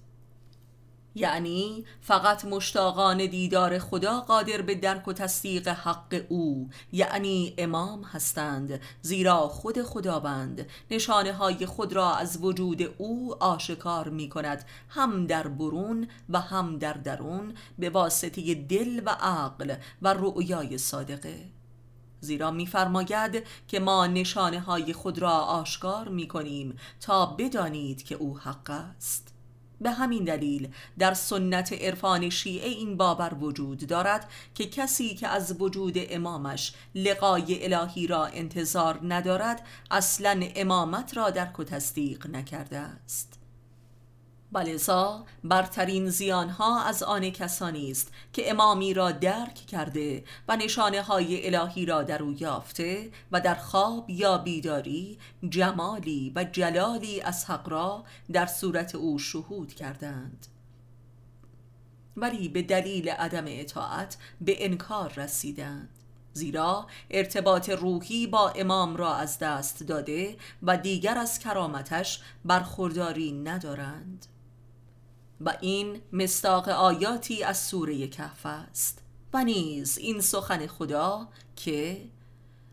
[1.15, 6.69] یعنی فقط مشتاقان دیدار خدا قادر به درک و تصدیق حق او.
[6.93, 14.29] یعنی امام هستند زیرا خود خداوند نشانه های خود را از وجود او آشکار می
[14.29, 20.79] کند هم در برون و هم در درون به واسطه دل و عقل و رؤیای
[20.79, 21.45] صادقه.
[22.21, 28.39] زیرا میفرماید که ما نشانه های خود را آشکار می کنیم تا بدانید که او
[28.39, 29.32] حق است.
[29.83, 30.69] به همین دلیل
[30.99, 37.75] در سنت عرفان شیعه این باور وجود دارد که کسی که از وجود امامش لقای
[37.75, 43.42] الهی را انتظار ندارد اصلا امامت را درک و تصدیق نکرده است.
[44.53, 51.47] ولذا برترین زیانها از آن کسانی است که امامی را درک کرده و نشانه های
[51.47, 57.69] الهی را در او یافته و در خواب یا بیداری جمالی و جلالی از حق
[57.69, 60.47] را در صورت او شهود کردند.
[62.17, 65.89] ولی به دلیل عدم اطاعت به انکار رسیدند.
[66.33, 74.27] زیرا ارتباط روحی با امام را از دست داده و دیگر از کرامتش برخورداری ندارند.
[75.45, 79.03] و این مستاق آیاتی از سوره کهف است.
[79.33, 82.05] و نیز این سخن خدا که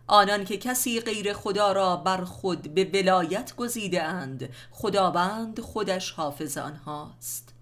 [0.07, 6.57] آنان که کسی غیر خدا را بر خود به ولایت گزیده اند خداوند خودش حافظ
[6.57, 7.53] آنهاست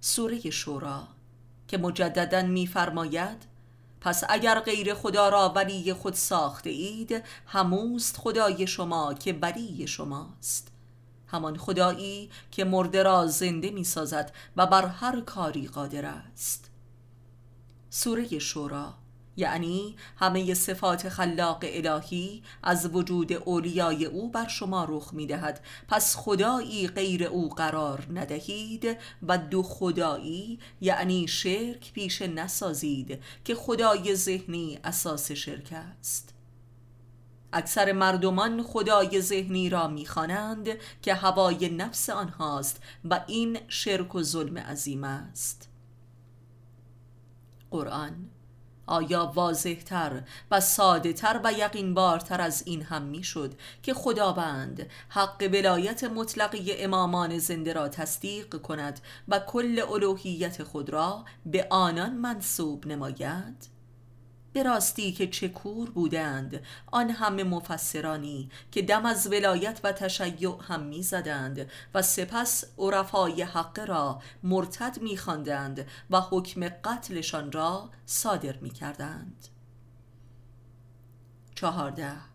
[0.00, 1.08] سوره شورا
[1.68, 3.46] که مجددا میفرماید
[4.00, 10.71] پس اگر غیر خدا را ولی خود ساخته اید هموست خدای شما که ولی شماست.
[11.32, 16.70] همان خدایی که مرده را زنده می سازد و بر هر کاری قادر است.
[17.90, 18.94] سوره شورا
[19.36, 26.16] یعنی همه صفات خلاق الهی از وجود اولیای او بر شما رخ می دهد پس
[26.16, 34.78] خدایی غیر او قرار ندهید و دو خدایی یعنی شرک پیش نسازید که خدای ذهنی
[34.84, 36.31] اساس شرک است.
[37.52, 40.68] اکثر مردمان خدای ذهنی را می‌خوانند
[41.02, 45.68] که هوای نفس آنهاست و این شرک و ظلم عظیم است
[47.70, 48.28] قرآن
[48.86, 55.48] آیا واضحتر و ساده تر و یقین بارتر از این هم می‌شد که خداوند حق
[55.52, 62.86] ولایت مطلقی امامان زنده را تصدیق کند و کل الوهیت خود را به آنان منصوب
[62.86, 63.71] نماید؟
[64.52, 70.58] به راستی که چه کور بودند آن همه مفسرانی که دم از ولایت و تشیع
[70.68, 79.48] هم می‌زدند و سپس عرفای حق را مرتد میخواندند و حکم قتلشان را صادر می‌کردند.
[81.54, 82.31] چهارده.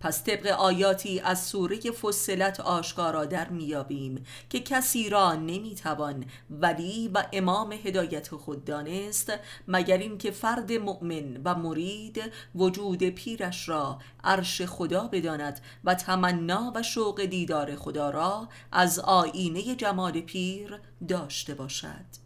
[0.00, 7.24] پس طبق آیاتی از سوره فصلت آشکارا در میابیم که کسی را نمی‌توان ولی و
[7.32, 9.32] امام هدایت خود دانست
[9.68, 12.22] مگر اینکه فرد مؤمن و مرید
[12.54, 19.74] وجود پیرش را عرش خدا بداند و تمنا و شوق دیدار خدا را از آینه
[19.74, 22.25] جمال پیر داشته باشد.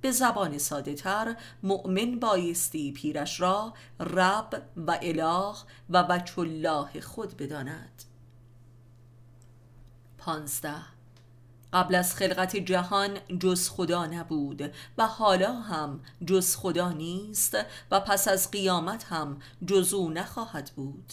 [0.00, 5.54] به زبان ساده تر مؤمن بایستی پیرش را رب و اله
[5.90, 8.04] و بچ الله خود بداند.
[10.18, 10.82] پانزده.
[11.72, 17.56] قبل از خلقت جهان جز خدا نبود و حالا هم جز خدا نیست
[17.90, 21.12] و پس از قیامت هم جز او نخواهد بود.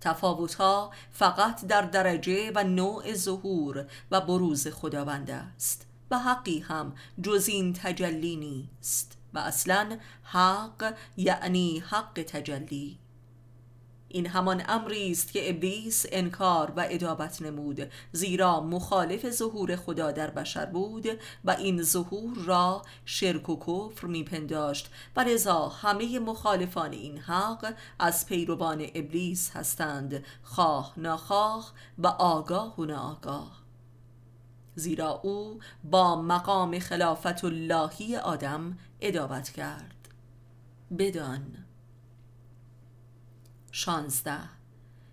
[0.00, 5.86] تفاوتها فقط در درجه و نوع ظهور و بروز خداوند است.
[6.10, 6.92] و حقی هم
[7.22, 12.98] جز این تجلی نیست و اصلا حق یعنی حق تجلی.
[14.08, 20.30] این همان امری است که ابلیس انکار و ادابت نمود زیرا مخالف ظهور خدا در
[20.30, 21.06] بشر بود
[21.44, 28.26] و این ظهور را شرک و کفر میپنداشت و لذا همه مخالفان این حق از
[28.26, 33.65] پیروان ابلیس هستند خواه ناخواه و آگاه و ناآگاه.
[34.76, 40.08] زیرا او با مقام خلافت اللهی آدم ادابت کرد.
[40.98, 41.64] بدان.
[43.72, 44.38] شانزده.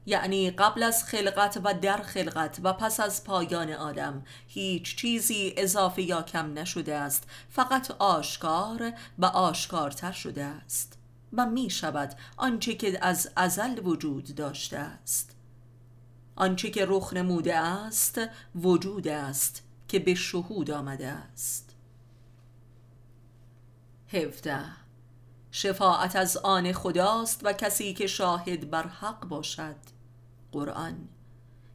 [0.06, 6.02] یعنی قبل از خلقت و در خلقت و پس از پایان آدم هیچ چیزی اضافه
[6.02, 10.98] یا کم نشده است فقط آشکار و آشکارتر شده است
[11.34, 15.33] و می شود آنچه که از ازل وجود داشته است.
[16.36, 18.22] آنچه که رخ نموده است
[18.56, 21.76] وجود است که به شهود آمده است.
[24.14, 24.66] هفته
[25.52, 29.76] شفاعت از آن خداست و کسی که شاهد بر حق باشد.
[30.52, 31.10] قرآن.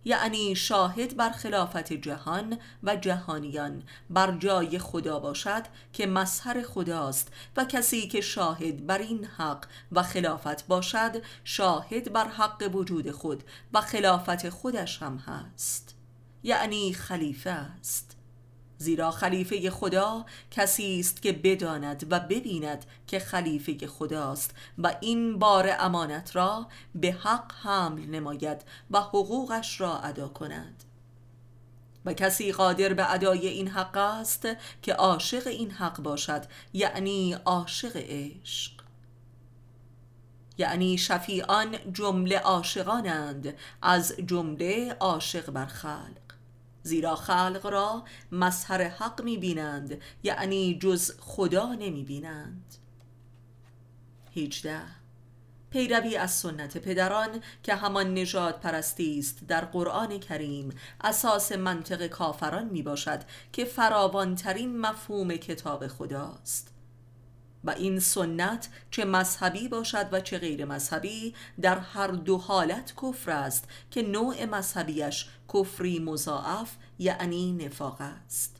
[0.04, 7.64] یعنی شاهد بر خلافت جهان و جهانیان بر جای خدا باشد که مظهر خداست و
[7.64, 13.80] کسی که شاهد بر این حق و خلافت باشد شاهد بر حق وجود خود و
[13.80, 15.94] خلافت خودش هم هست.
[16.42, 18.07] یعنی خلیفه است.
[18.78, 25.70] زیرا خلیفه خدا کسی است که بداند و ببیند که خلیفه خداست و این بار
[25.78, 30.84] امانت را به حق حمل نماید و حقوقش را ادا کند.
[32.04, 34.48] و کسی قادر به ادای این حق است
[34.82, 38.72] که عاشق این حق باشد یعنی عاشق عشق.
[40.58, 46.27] یعنی شفیعان جمله عاشقانند از جمله عاشق بر خلق.
[46.88, 52.74] زیرا خلق را مظهر حق می بینند یعنی جز خدا نمی بینند
[54.36, 54.80] 18
[55.70, 62.68] پیروی از سنت پدران که همان نجات پرستی است در قرآن کریم اساس منطق کافران
[62.68, 63.20] می باشد
[63.52, 66.77] که فراوانترین مفهوم کتاب خداست.
[67.68, 73.30] و این سنت چه مذهبی باشد و چه غیر مذهبی در هر دو حالت کفر
[73.30, 78.56] است که نوع مذهبیش کفری مضاعف یعنی نفاق است.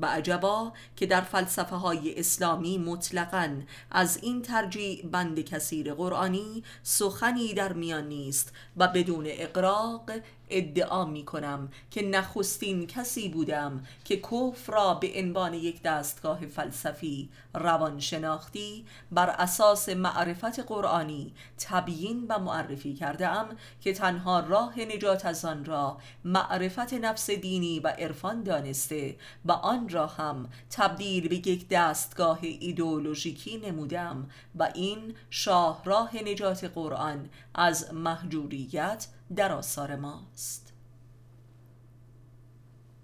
[0.00, 7.54] و عجبا که در فلسفه های اسلامی مطلقا از این ترجیع بند کثیر قرآنی سخنی
[7.54, 10.10] در میان نیست و بدون اقراق
[10.50, 17.28] ادعا می کنم که نخستین کسی بودم که کفر را به عنوان یک دستگاه فلسفی
[17.54, 23.48] روانشناختی بر اساس معرفت قرآنی تبیین و معرفی کردم
[23.80, 29.88] که تنها راه نجات از آن را معرفت نفس دینی و عرفان دانسته و آن
[29.88, 39.06] را هم تبدیل به یک دستگاه ایدئولوژیکی نمودم و این شاهراه نجات قرآن از محجوریت
[39.36, 40.72] در آثار ماست.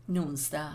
[0.09, 0.69] 19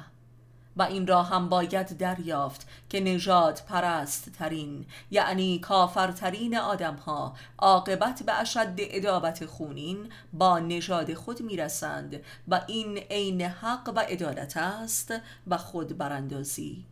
[0.78, 8.24] و این را هم باید دریافت که نژاد پرست ترین یعنی کافرترین آدم ها عاقبت
[8.24, 15.14] به اشد ادابت خونین با نژاد خود می‌رسند و این عین حق و عدالت است
[15.48, 16.86] و خود براندازی.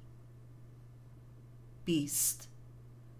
[1.85, 2.52] 20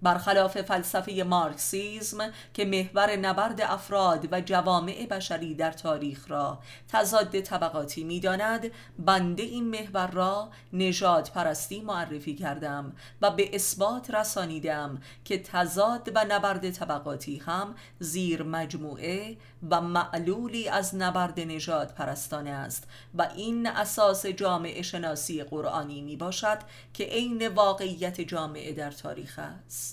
[0.04, 8.04] برخلاف فلسفه مارکسیزم که محور نبرد افراد و جوامع بشری در تاریخ را تضاد طبقاتی
[8.04, 16.12] می‌داند بنده این محور را نژاد پرستی معرفی کردم و به اثبات رسانیدم که تضاد
[16.16, 19.38] و نبرد طبقاتی هم زیر مجموعه
[19.70, 26.58] و معلولی از نبرد نژاد پرستانه است و این اساس جامعه شناسی قرآنی می باشد
[26.94, 29.93] که عین واقعیت جامعه در تاریخ است.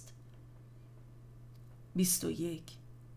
[2.01, 2.62] 21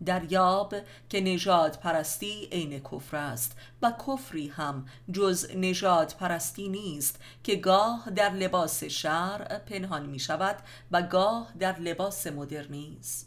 [0.06, 0.74] دریاب
[1.08, 8.10] که نجات پرستی عین کفر است و کفری هم جز نجات پرستی نیست که گاه
[8.10, 10.56] در لباس شرع پنهان می شود
[10.90, 13.26] و گاه در لباس مدرنیز.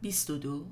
[0.00, 0.64] 22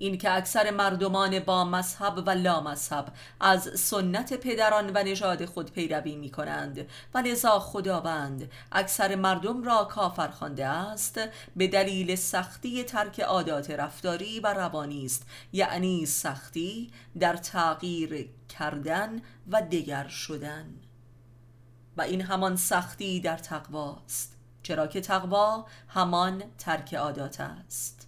[0.00, 5.72] این که اکثر مردمان با مذهب و لا مذهب از سنت پدران و نژاد خود
[5.72, 11.20] پیروی می کنند و لذا خداوند اکثر مردم را کافر خوانده است
[11.56, 15.26] به دلیل سختی ترک عادات رفتاری و روانی است.
[15.52, 20.74] یعنی سختی در تغییر کردن و دگر شدن.
[21.96, 27.99] و این همان سختی در تقواست چرا که تقوا همان ترک عادات است.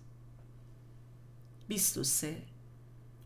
[1.69, 2.37] 23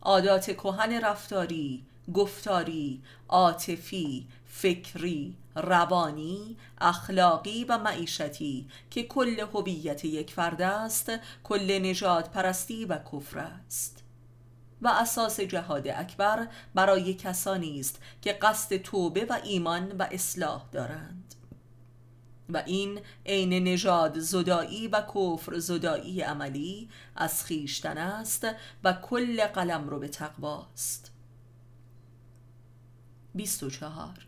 [0.01, 10.61] عادات کهن رفتاری گفتاری عاطفی فکری روانی اخلاقی و معیشتی که کل هویت یک فرد
[10.61, 11.11] است
[11.43, 14.03] کل نجات پرستی و کفر است.
[14.81, 21.26] و اساس جهاد اکبر برای کسانی است که قصد توبه و ایمان و اصلاح دارند.
[22.49, 28.47] و این عین نژاد زدایی و کفر زدایی عملی از خیشتن است
[28.83, 31.11] و کل قلم رو به تقواست
[33.35, 34.26] 24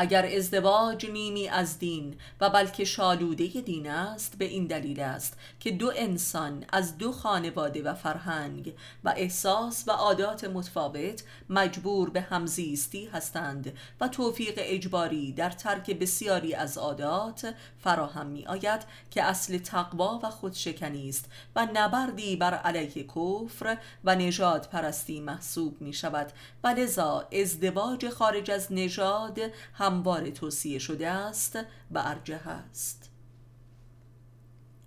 [0.00, 5.70] اگر ازدواج نیمی از دین و بلکه شالوده دین است به این دلیل است که
[5.70, 8.74] دو انسان از دو خانواده و فرهنگ
[9.04, 16.54] و احساس و عادات متفاوت مجبور به همزیستی هستند و توفیق اجباری در ترک بسیاری
[16.54, 18.80] از عادات فراهم می آید
[19.10, 21.24] که اصل تقوا و خودشکنی است
[21.56, 26.32] و نبردی بر علیه کفر و نژاد پرستی محسوب می شود.
[26.64, 29.40] و لذا ازدواج خارج از نژاد
[29.88, 31.56] هموار توصیه شده است
[31.90, 33.10] و ارجه است.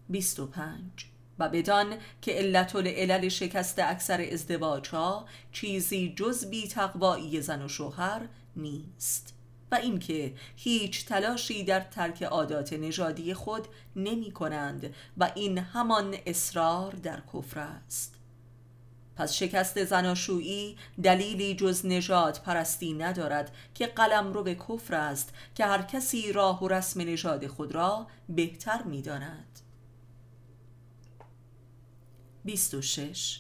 [0.09, 0.81] 25
[1.39, 7.67] و بدان که علت العلل شکست اکثر ازدواج ها چیزی جز بی تقوایی زن و
[7.67, 9.33] شوهر نیست.
[9.71, 16.91] و اینکه هیچ تلاشی در ترک عادات نژادی خود نمی کنند و این همان اصرار
[16.91, 18.20] در کفر است.
[19.21, 25.65] پس شکست زناشویی دلیلی جز نژاد پرستی ندارد که قلم رو به کفر است که
[25.65, 29.59] هر کسی راه و رسم نژاد خود را بهتر می داند
[32.45, 33.39] 26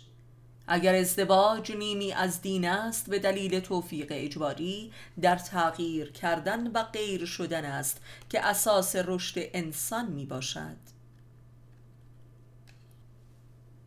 [0.67, 7.25] اگر ازدواج نیمی از دین است به دلیل توفیق اجباری در تغییر کردن و غیر
[7.25, 10.77] شدن است که اساس رشد انسان می باشد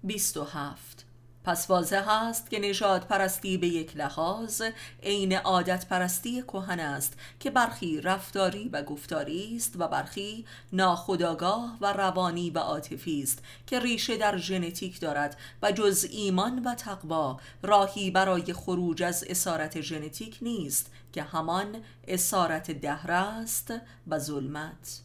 [0.03, 1.04] 27
[1.45, 4.63] پس واضح است که نژاد پرستی به یک لحاظ
[5.03, 11.93] عین عادت پرستی کهن است که برخی رفتاری و گفتاری است و برخی ناخودآگاه و
[11.93, 18.11] روانی و عاطفی است که ریشه در ژنتیک دارد و جز ایمان و تقوا راهی
[18.11, 23.75] برای خروج از اسارت ژنتیک نیست که همان اسارت دهر است
[24.09, 25.01] و ظلمت.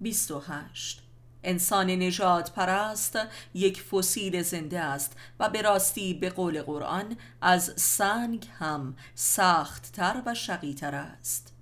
[0.00, 1.09] 28
[1.44, 3.18] انسان نجات پرست
[3.54, 10.34] یک فسیل زنده است و به راستی به قول قرآن از سنگ هم سختتر و
[10.34, 11.54] شقیتر است.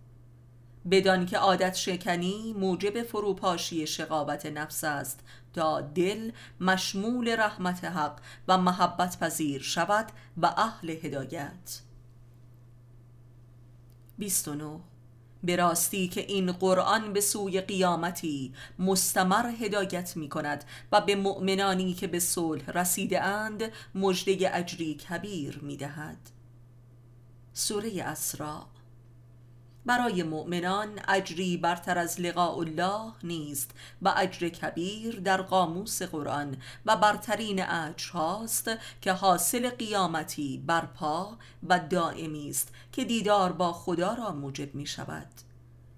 [0.91, 5.21] بدان که عادت شکنی موجب فروپاشی شقاوت نفس است
[5.55, 10.07] تا دل مشمول رحمت حق و محبت پذیر شود
[10.43, 11.81] و اهل هدایت.
[14.19, 14.81] 29
[15.45, 21.95] به راستی که این قرآن به سوی قیامتی مستمر هدایت می کند و به مؤمنانی
[21.95, 26.31] که به صلح رسیده اند مجده اجری کبیر می دهد
[27.53, 28.65] سوره اسراء
[29.89, 33.71] برای مؤمنان اجری برتر از لقاء الله نیست
[34.03, 38.71] و اجر کبیر در قاموس قرآن و برترین اجر هاست
[39.01, 45.29] که حاصل قیامتی برپا و دائمی است که دیدار با خدا را موجب می شود.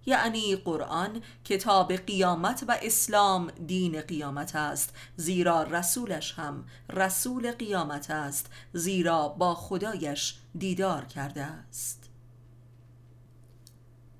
[0.06, 8.50] یعنی قرآن کتاب قیامت و اسلام دین قیامت است زیرا رسولش هم رسول قیامت است
[8.72, 12.09] زیرا با خدایش دیدار کرده است.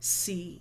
[0.01, 0.61] سی.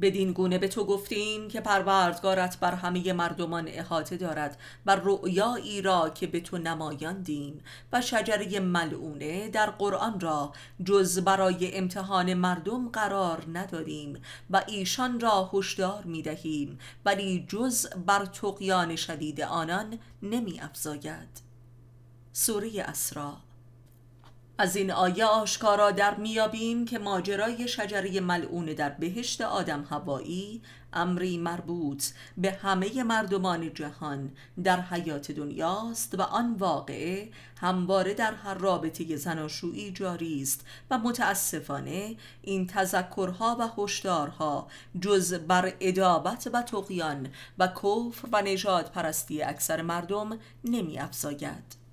[0.00, 6.10] بدین گونه به تو گفتیم که پروردگارت بر همه مردمان احاطه دارد و رؤیایی را
[6.10, 7.62] که به تو نمایاندیم
[7.92, 10.52] و شجره ملعونه در قرآن را
[10.84, 18.26] جز برای امتحان مردم قرار ندادیم و ایشان را هشدار می دهیم ولی جز بر
[18.26, 21.42] تقیان شدید آنان نمی افزاید
[22.32, 23.43] سوره اسراء
[24.58, 31.38] از این آیه آشکارا در میابیم که ماجرای شجره ملعون در بهشت آدم هوایی امری
[31.38, 32.04] مربوط
[32.36, 34.32] به همه مردمان جهان
[34.64, 37.28] در حیات دنیاست و آن واقعه
[37.60, 44.66] همواره در هر رابطه زناشویی جاری است و متاسفانه این تذکرها و هشدارها
[45.00, 47.28] جز بر ادابت و تقیان
[47.58, 51.83] و کفر و نجات پرستی اکثر مردم نمی افزاید.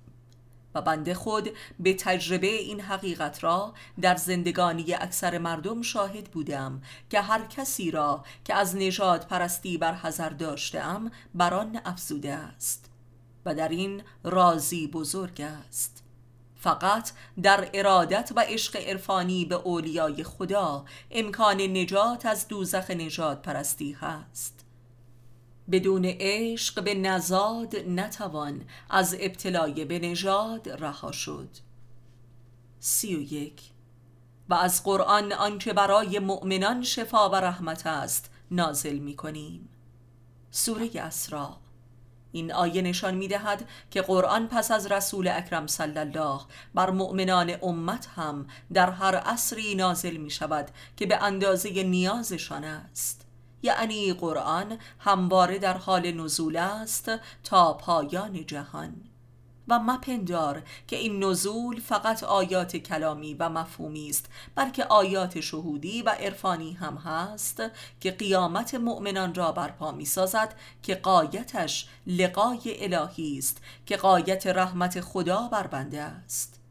[0.74, 1.50] و بنده خود
[1.80, 8.24] به تجربه این حقیقت را در زندگانی اکثر مردم شاهد بودم که هر کسی را
[8.44, 12.90] که از نژاد پرستی بر حذر داشتم بر آن افزوده است
[13.44, 16.02] و در این رازی بزرگ است.
[16.56, 17.10] فقط
[17.42, 24.61] در ارادت و عشق عرفانی به اولیای خدا امکان نجات از دوزخ نجات پرستی هست.
[25.72, 31.48] بدون عشق به نزاد نتوان از ابتلای به نژاد رها شد.
[32.80, 33.62] سی و یک.
[34.48, 39.68] و از قرآن آنچه برای مؤمنان شفا و رحمت است نازل می کنیم.
[40.50, 41.56] سوره اسراء.
[42.32, 46.40] این آیه نشان می دهد که قرآن پس از رسول اکرم صلی الله
[46.74, 53.26] بر مؤمنان امت هم در هر عصری نازل می شود که به اندازه نیازشان است.
[53.62, 57.10] یعنی قرآن همواره در حال نزول است
[57.44, 59.12] تا پایان جهان.
[59.68, 66.10] و مپندار که این نزول فقط آیات کلامی و مفهومی است بلکه آیات شهودی و
[66.10, 67.62] عرفانی هم هست
[68.00, 75.00] که قیامت مؤمنان را برپا می سازد که قایتش لقای الهی است که قایت رحمت
[75.00, 76.61] خدا بر بنده است.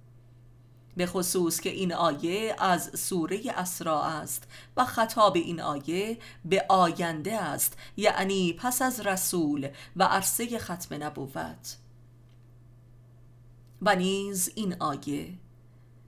[0.97, 4.43] به خصوص که این آیه از سوره اسراء است
[4.77, 11.77] و خطاب این آیه به آینده است یعنی پس از رسول و عرصه ختم نبوت.
[13.81, 15.33] و نیز این آیه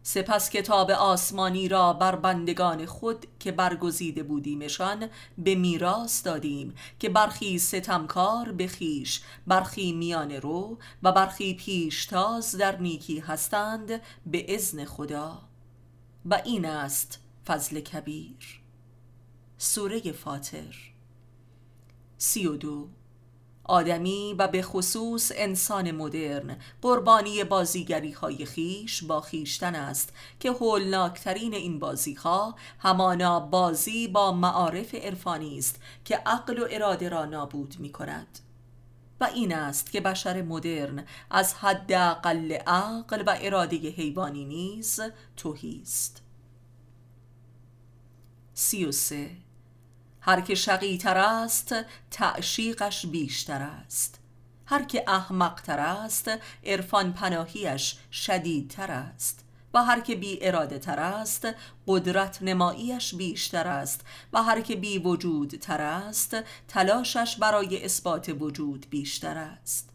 [0.05, 7.59] سپس کتاب آسمانی را بر بندگان خود که برگزیده بودیمشان به میراث دادیم که برخی
[7.59, 15.41] ستمکار به خیش برخی میان رو و برخی پیشتاز در نیکی هستند به ازن خدا.
[16.25, 18.61] و این است فضل کبیر.
[19.57, 20.75] سوره فاتر.
[22.17, 22.87] سی و دو.
[23.63, 31.53] آدمی و به خصوص انسان مدرن قربانی بازیگری های خیش با خیشتن است که هولناکترین
[31.53, 37.75] این بازی ها همانا بازی با معارف عرفانی است که عقل و اراده را نابود
[37.79, 38.39] می کند
[39.19, 44.99] و این است که بشر مدرن از حد اقل عقل و اراده حیوانی نیز
[45.37, 46.21] توهی است.
[48.53, 49.29] سی و سه
[50.25, 51.75] هر که شقی تر است
[52.11, 54.19] تعشیقش بیشتر است.
[54.65, 56.31] هر که احمق تر است
[56.63, 59.45] عرفان پناهیش شدیدتر است.
[59.73, 61.47] و هر که بی اراده تر است
[61.87, 64.01] قدرت نماییش بیشتر است.
[64.33, 69.92] و هر که بی وجود تر است تلاشش برای اثبات وجود بیشتر است.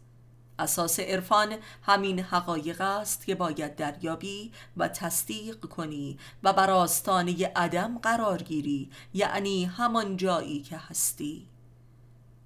[0.59, 7.97] اساس عرفان همین حقایق است که باید دریابی و تصدیق کنی و بر آستانه عدم
[7.97, 11.47] قرار گیری یعنی همان جایی که هستی.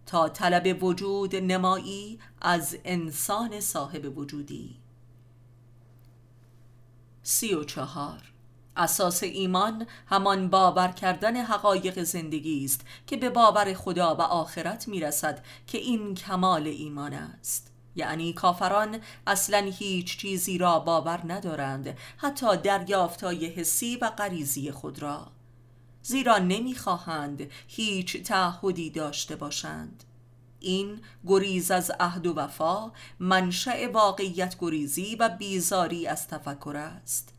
[0.06, 4.76] تا طلب وجود نمایی از انسان صاحب وجودی.
[7.24, 8.34] سی و چهار.
[8.78, 15.46] اساس ایمان همان باور کردن حقایق زندگی است که به باور خدا و آخرت می‌رسد
[15.68, 17.73] که این کمال ایمان است.
[17.96, 25.28] یعنی کافران اصلا هیچ چیزی را باور ندارند حتی دریافتای حسی و غریزی خود را.
[26.02, 30.04] زیرا نمی‌خواهند هیچ تعهدی داشته باشند.
[30.60, 37.34] این گریز از عهد و وفا منشأ واقعیت گریزی و بیزاری از تفکر است.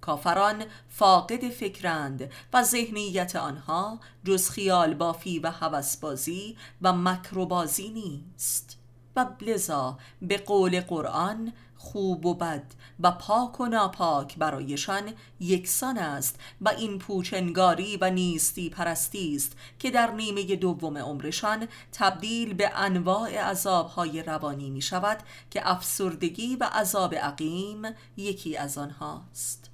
[0.00, 8.81] کافران فاقد فکرند و ذهنیت آنها جز خیال بافی و هوسبازی و مکروبازی نیست.
[9.16, 12.64] و لذا به قول قرآن خوب و بد
[13.00, 19.90] و پاک و ناپاک برایشان یکسان است و این پوچنگاری و نیستی پرستی است که
[19.90, 25.18] در نیمه دوم عمرشان تبدیل به انواع عذابهای روانی می شود
[25.50, 27.82] که افسردگی و عذاب عقیم
[28.16, 29.70] یکی از آنهاست.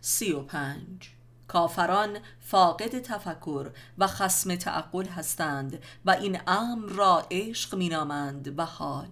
[0.00, 1.14] سی و پنج.
[1.48, 9.08] کافران فاقد تفکر و خسم تعقل هستند و این امر را عشق مینامند و حال.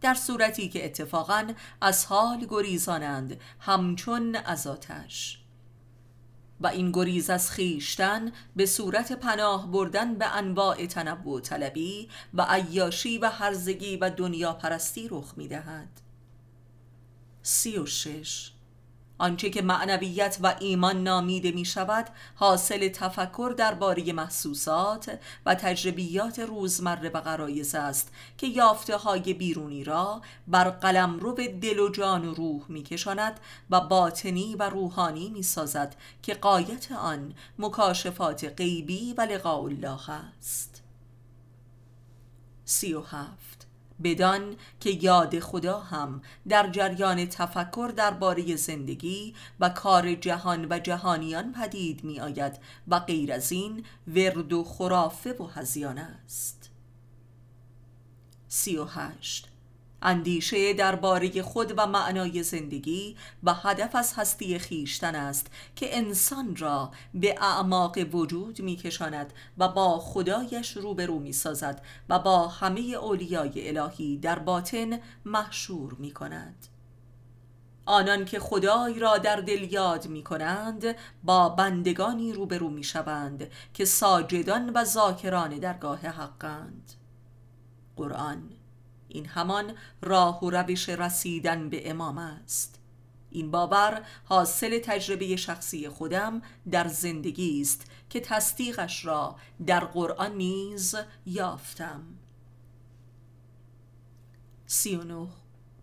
[0.00, 1.46] در صورتی که اتفاقا
[1.80, 5.40] از حال گریزانند همچون از آتش.
[6.60, 13.18] و این گریز از خیشتن به صورت پناه بردن به انواع تنبع طلبی و عیاشی
[13.18, 16.00] و هرزگی و دنیا پرستی رخ می‌دهد.
[17.42, 18.52] سی و شش
[19.18, 27.08] آنچه که معنویت و ایمان نامیده می شود حاصل تفکر درباره محسوسات و تجربیات روزمره
[27.08, 32.28] و قرایز است که یافته های بیرونی را بر قلم رو به دل و جان
[32.28, 33.40] و روح می کشاند
[33.70, 40.82] و باطنی و روحانی می سازد که قایت آن مکاشفات غیبی و لقاء الله است.
[42.64, 43.55] سی و هفت.
[44.02, 51.52] بدان که یاد خدا هم در جریان تفکر درباره زندگی و کار جهان و جهانیان
[51.52, 56.70] پدید می آید و غیر از این ورد و خرافه و هزیان است.
[58.48, 59.48] سی و هشت
[60.06, 65.46] اندیشه درباره خود و معنای زندگی و هدف از هستی خیشتن است
[65.76, 72.48] که انسان را به اعماق وجود میکشاند و با خدایش روبرو می سازد و با
[72.48, 76.66] همه اولیای الهی در باطن محشور می کند
[77.86, 80.84] آنان که خدای را در دل یاد می کنند
[81.24, 86.92] با بندگانی روبرو می شوند که ساجدان و ذاکران درگاه حقند.
[87.96, 88.50] قرآن
[89.08, 92.80] این همان راه و روش رسیدن به امام است.
[93.30, 99.36] این باور حاصل تجربه شخصی خودم در زندگی است که تصدیقش را
[99.66, 100.96] در قرآن نیز
[101.26, 102.02] یافتم.
[104.66, 104.96] سی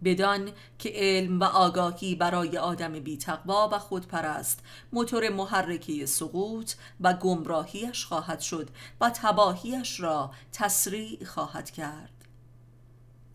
[0.04, 4.60] بدان که علم و آگاهی برای آدم بیتقوا و خودپرست
[4.94, 8.70] موتور محرکه سقوط و گمراهیش خواهد شد
[9.02, 12.13] و تباهیش را تسریع خواهد کرد.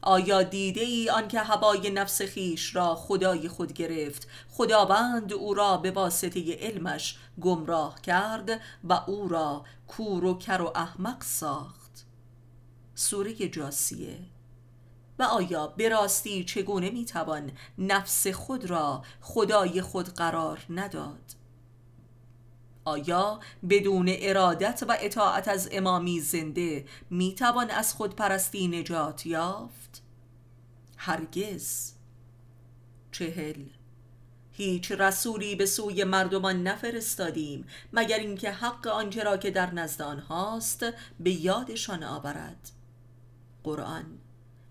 [0.08, 5.90] آیا دیده ای آنکه هوای نفس خیش را خدای خود گرفت؟ خداوند او را به
[5.90, 12.06] واسطه علمش گمراه کرد و او را کور و کر و احمق ساخت.
[12.94, 14.18] سوره جاسیه.
[15.18, 21.34] و آیا به راستی چگونه می‌توان نفس خود را خدای خود قرار نداد؟
[22.84, 23.40] آیا
[23.70, 29.87] بدون ارادت و اطاعت از امامی زنده می‌توان از خودپرستی نجات یافت؟
[30.98, 31.92] هرگز.
[33.12, 33.64] چهل.
[34.52, 40.84] هیچ رسولی به سوی مردمان نفرستادیم مگر اینکه حق آنچه را که در نزد آنهاست
[41.20, 42.70] به یادشان آورد.
[43.64, 44.18] قرآن.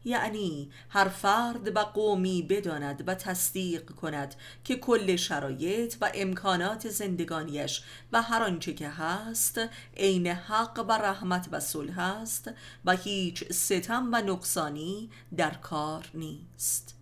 [0.08, 7.84] یعنی هر فرد و قومی بداند و تصدیق کند که کل شرایط و امکانات زندگانیش
[8.12, 9.62] و هر آنچه که هست
[9.98, 12.52] عین حق و رحمت و صلح است
[12.86, 16.96] و هیچ ستم و نقصانی در کار نیست.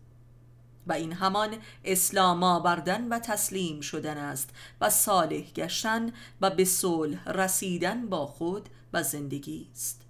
[0.87, 4.49] و این همان اسلام آوردن و تسلیم شدن است
[4.81, 10.04] و صالح گشتن و به صلح رسیدن با خود و زندگی است.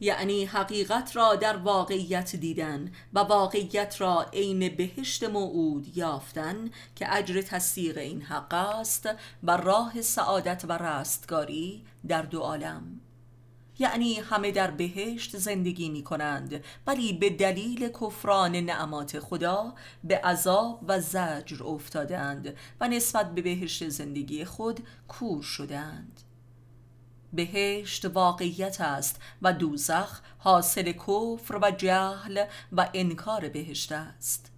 [0.00, 7.42] یعنی حقیقت را در واقعیت دیدن و واقعیت را عین بهشت موعود یافتن که اجر
[7.42, 9.08] تصدیق این حق است
[9.42, 13.00] و راه سعادت و رستگاری در دو عالم.
[13.78, 19.74] یعنی همه در بهشت زندگی می کنند ولی به دلیل کفران نعمات خدا
[20.04, 26.20] به عذاب و زجر افتادند و نسبت به بهشت زندگی خود کور شدند.
[27.32, 34.52] بهشت واقعیت است و دوزخ حاصل کفر و جهل و انکار بهشت است.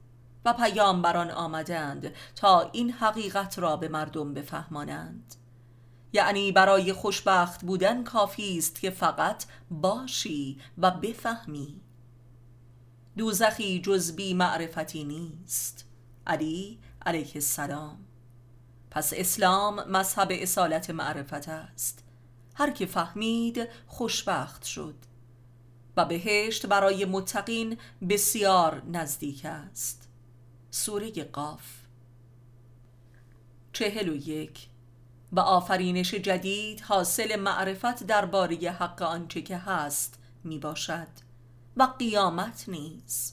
[0.44, 5.34] و پیامبران آمدند تا این حقیقت را به مردم بفهمانند.
[6.12, 11.80] یعنی برای خوشبخت بودن کافی است که فقط باشی و بفهمی.
[13.16, 15.84] دوزخی جز بی معرفتی نیست.
[16.26, 18.04] علی علیه السلام.
[18.90, 22.01] پس اسلام مذهب اصالت معرفت است.
[22.54, 24.94] هر که فهمید خوشبخت شد
[25.96, 27.78] و بهشت برای متقین
[28.08, 30.08] بسیار نزدیک است.
[30.70, 31.82] سوره قاف.
[33.72, 34.68] چهل و یک.
[35.32, 41.08] و آفرینش جدید حاصل معرفت درباره حق آنچه که هست می باشد.
[41.76, 43.32] و قیامت نیز.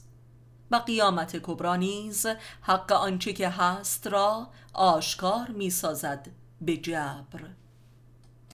[0.72, 2.26] و قیامت کبرا نیز
[2.61, 6.28] حق آنچه که هست را آشکار می سازد
[6.61, 7.59] به جبر.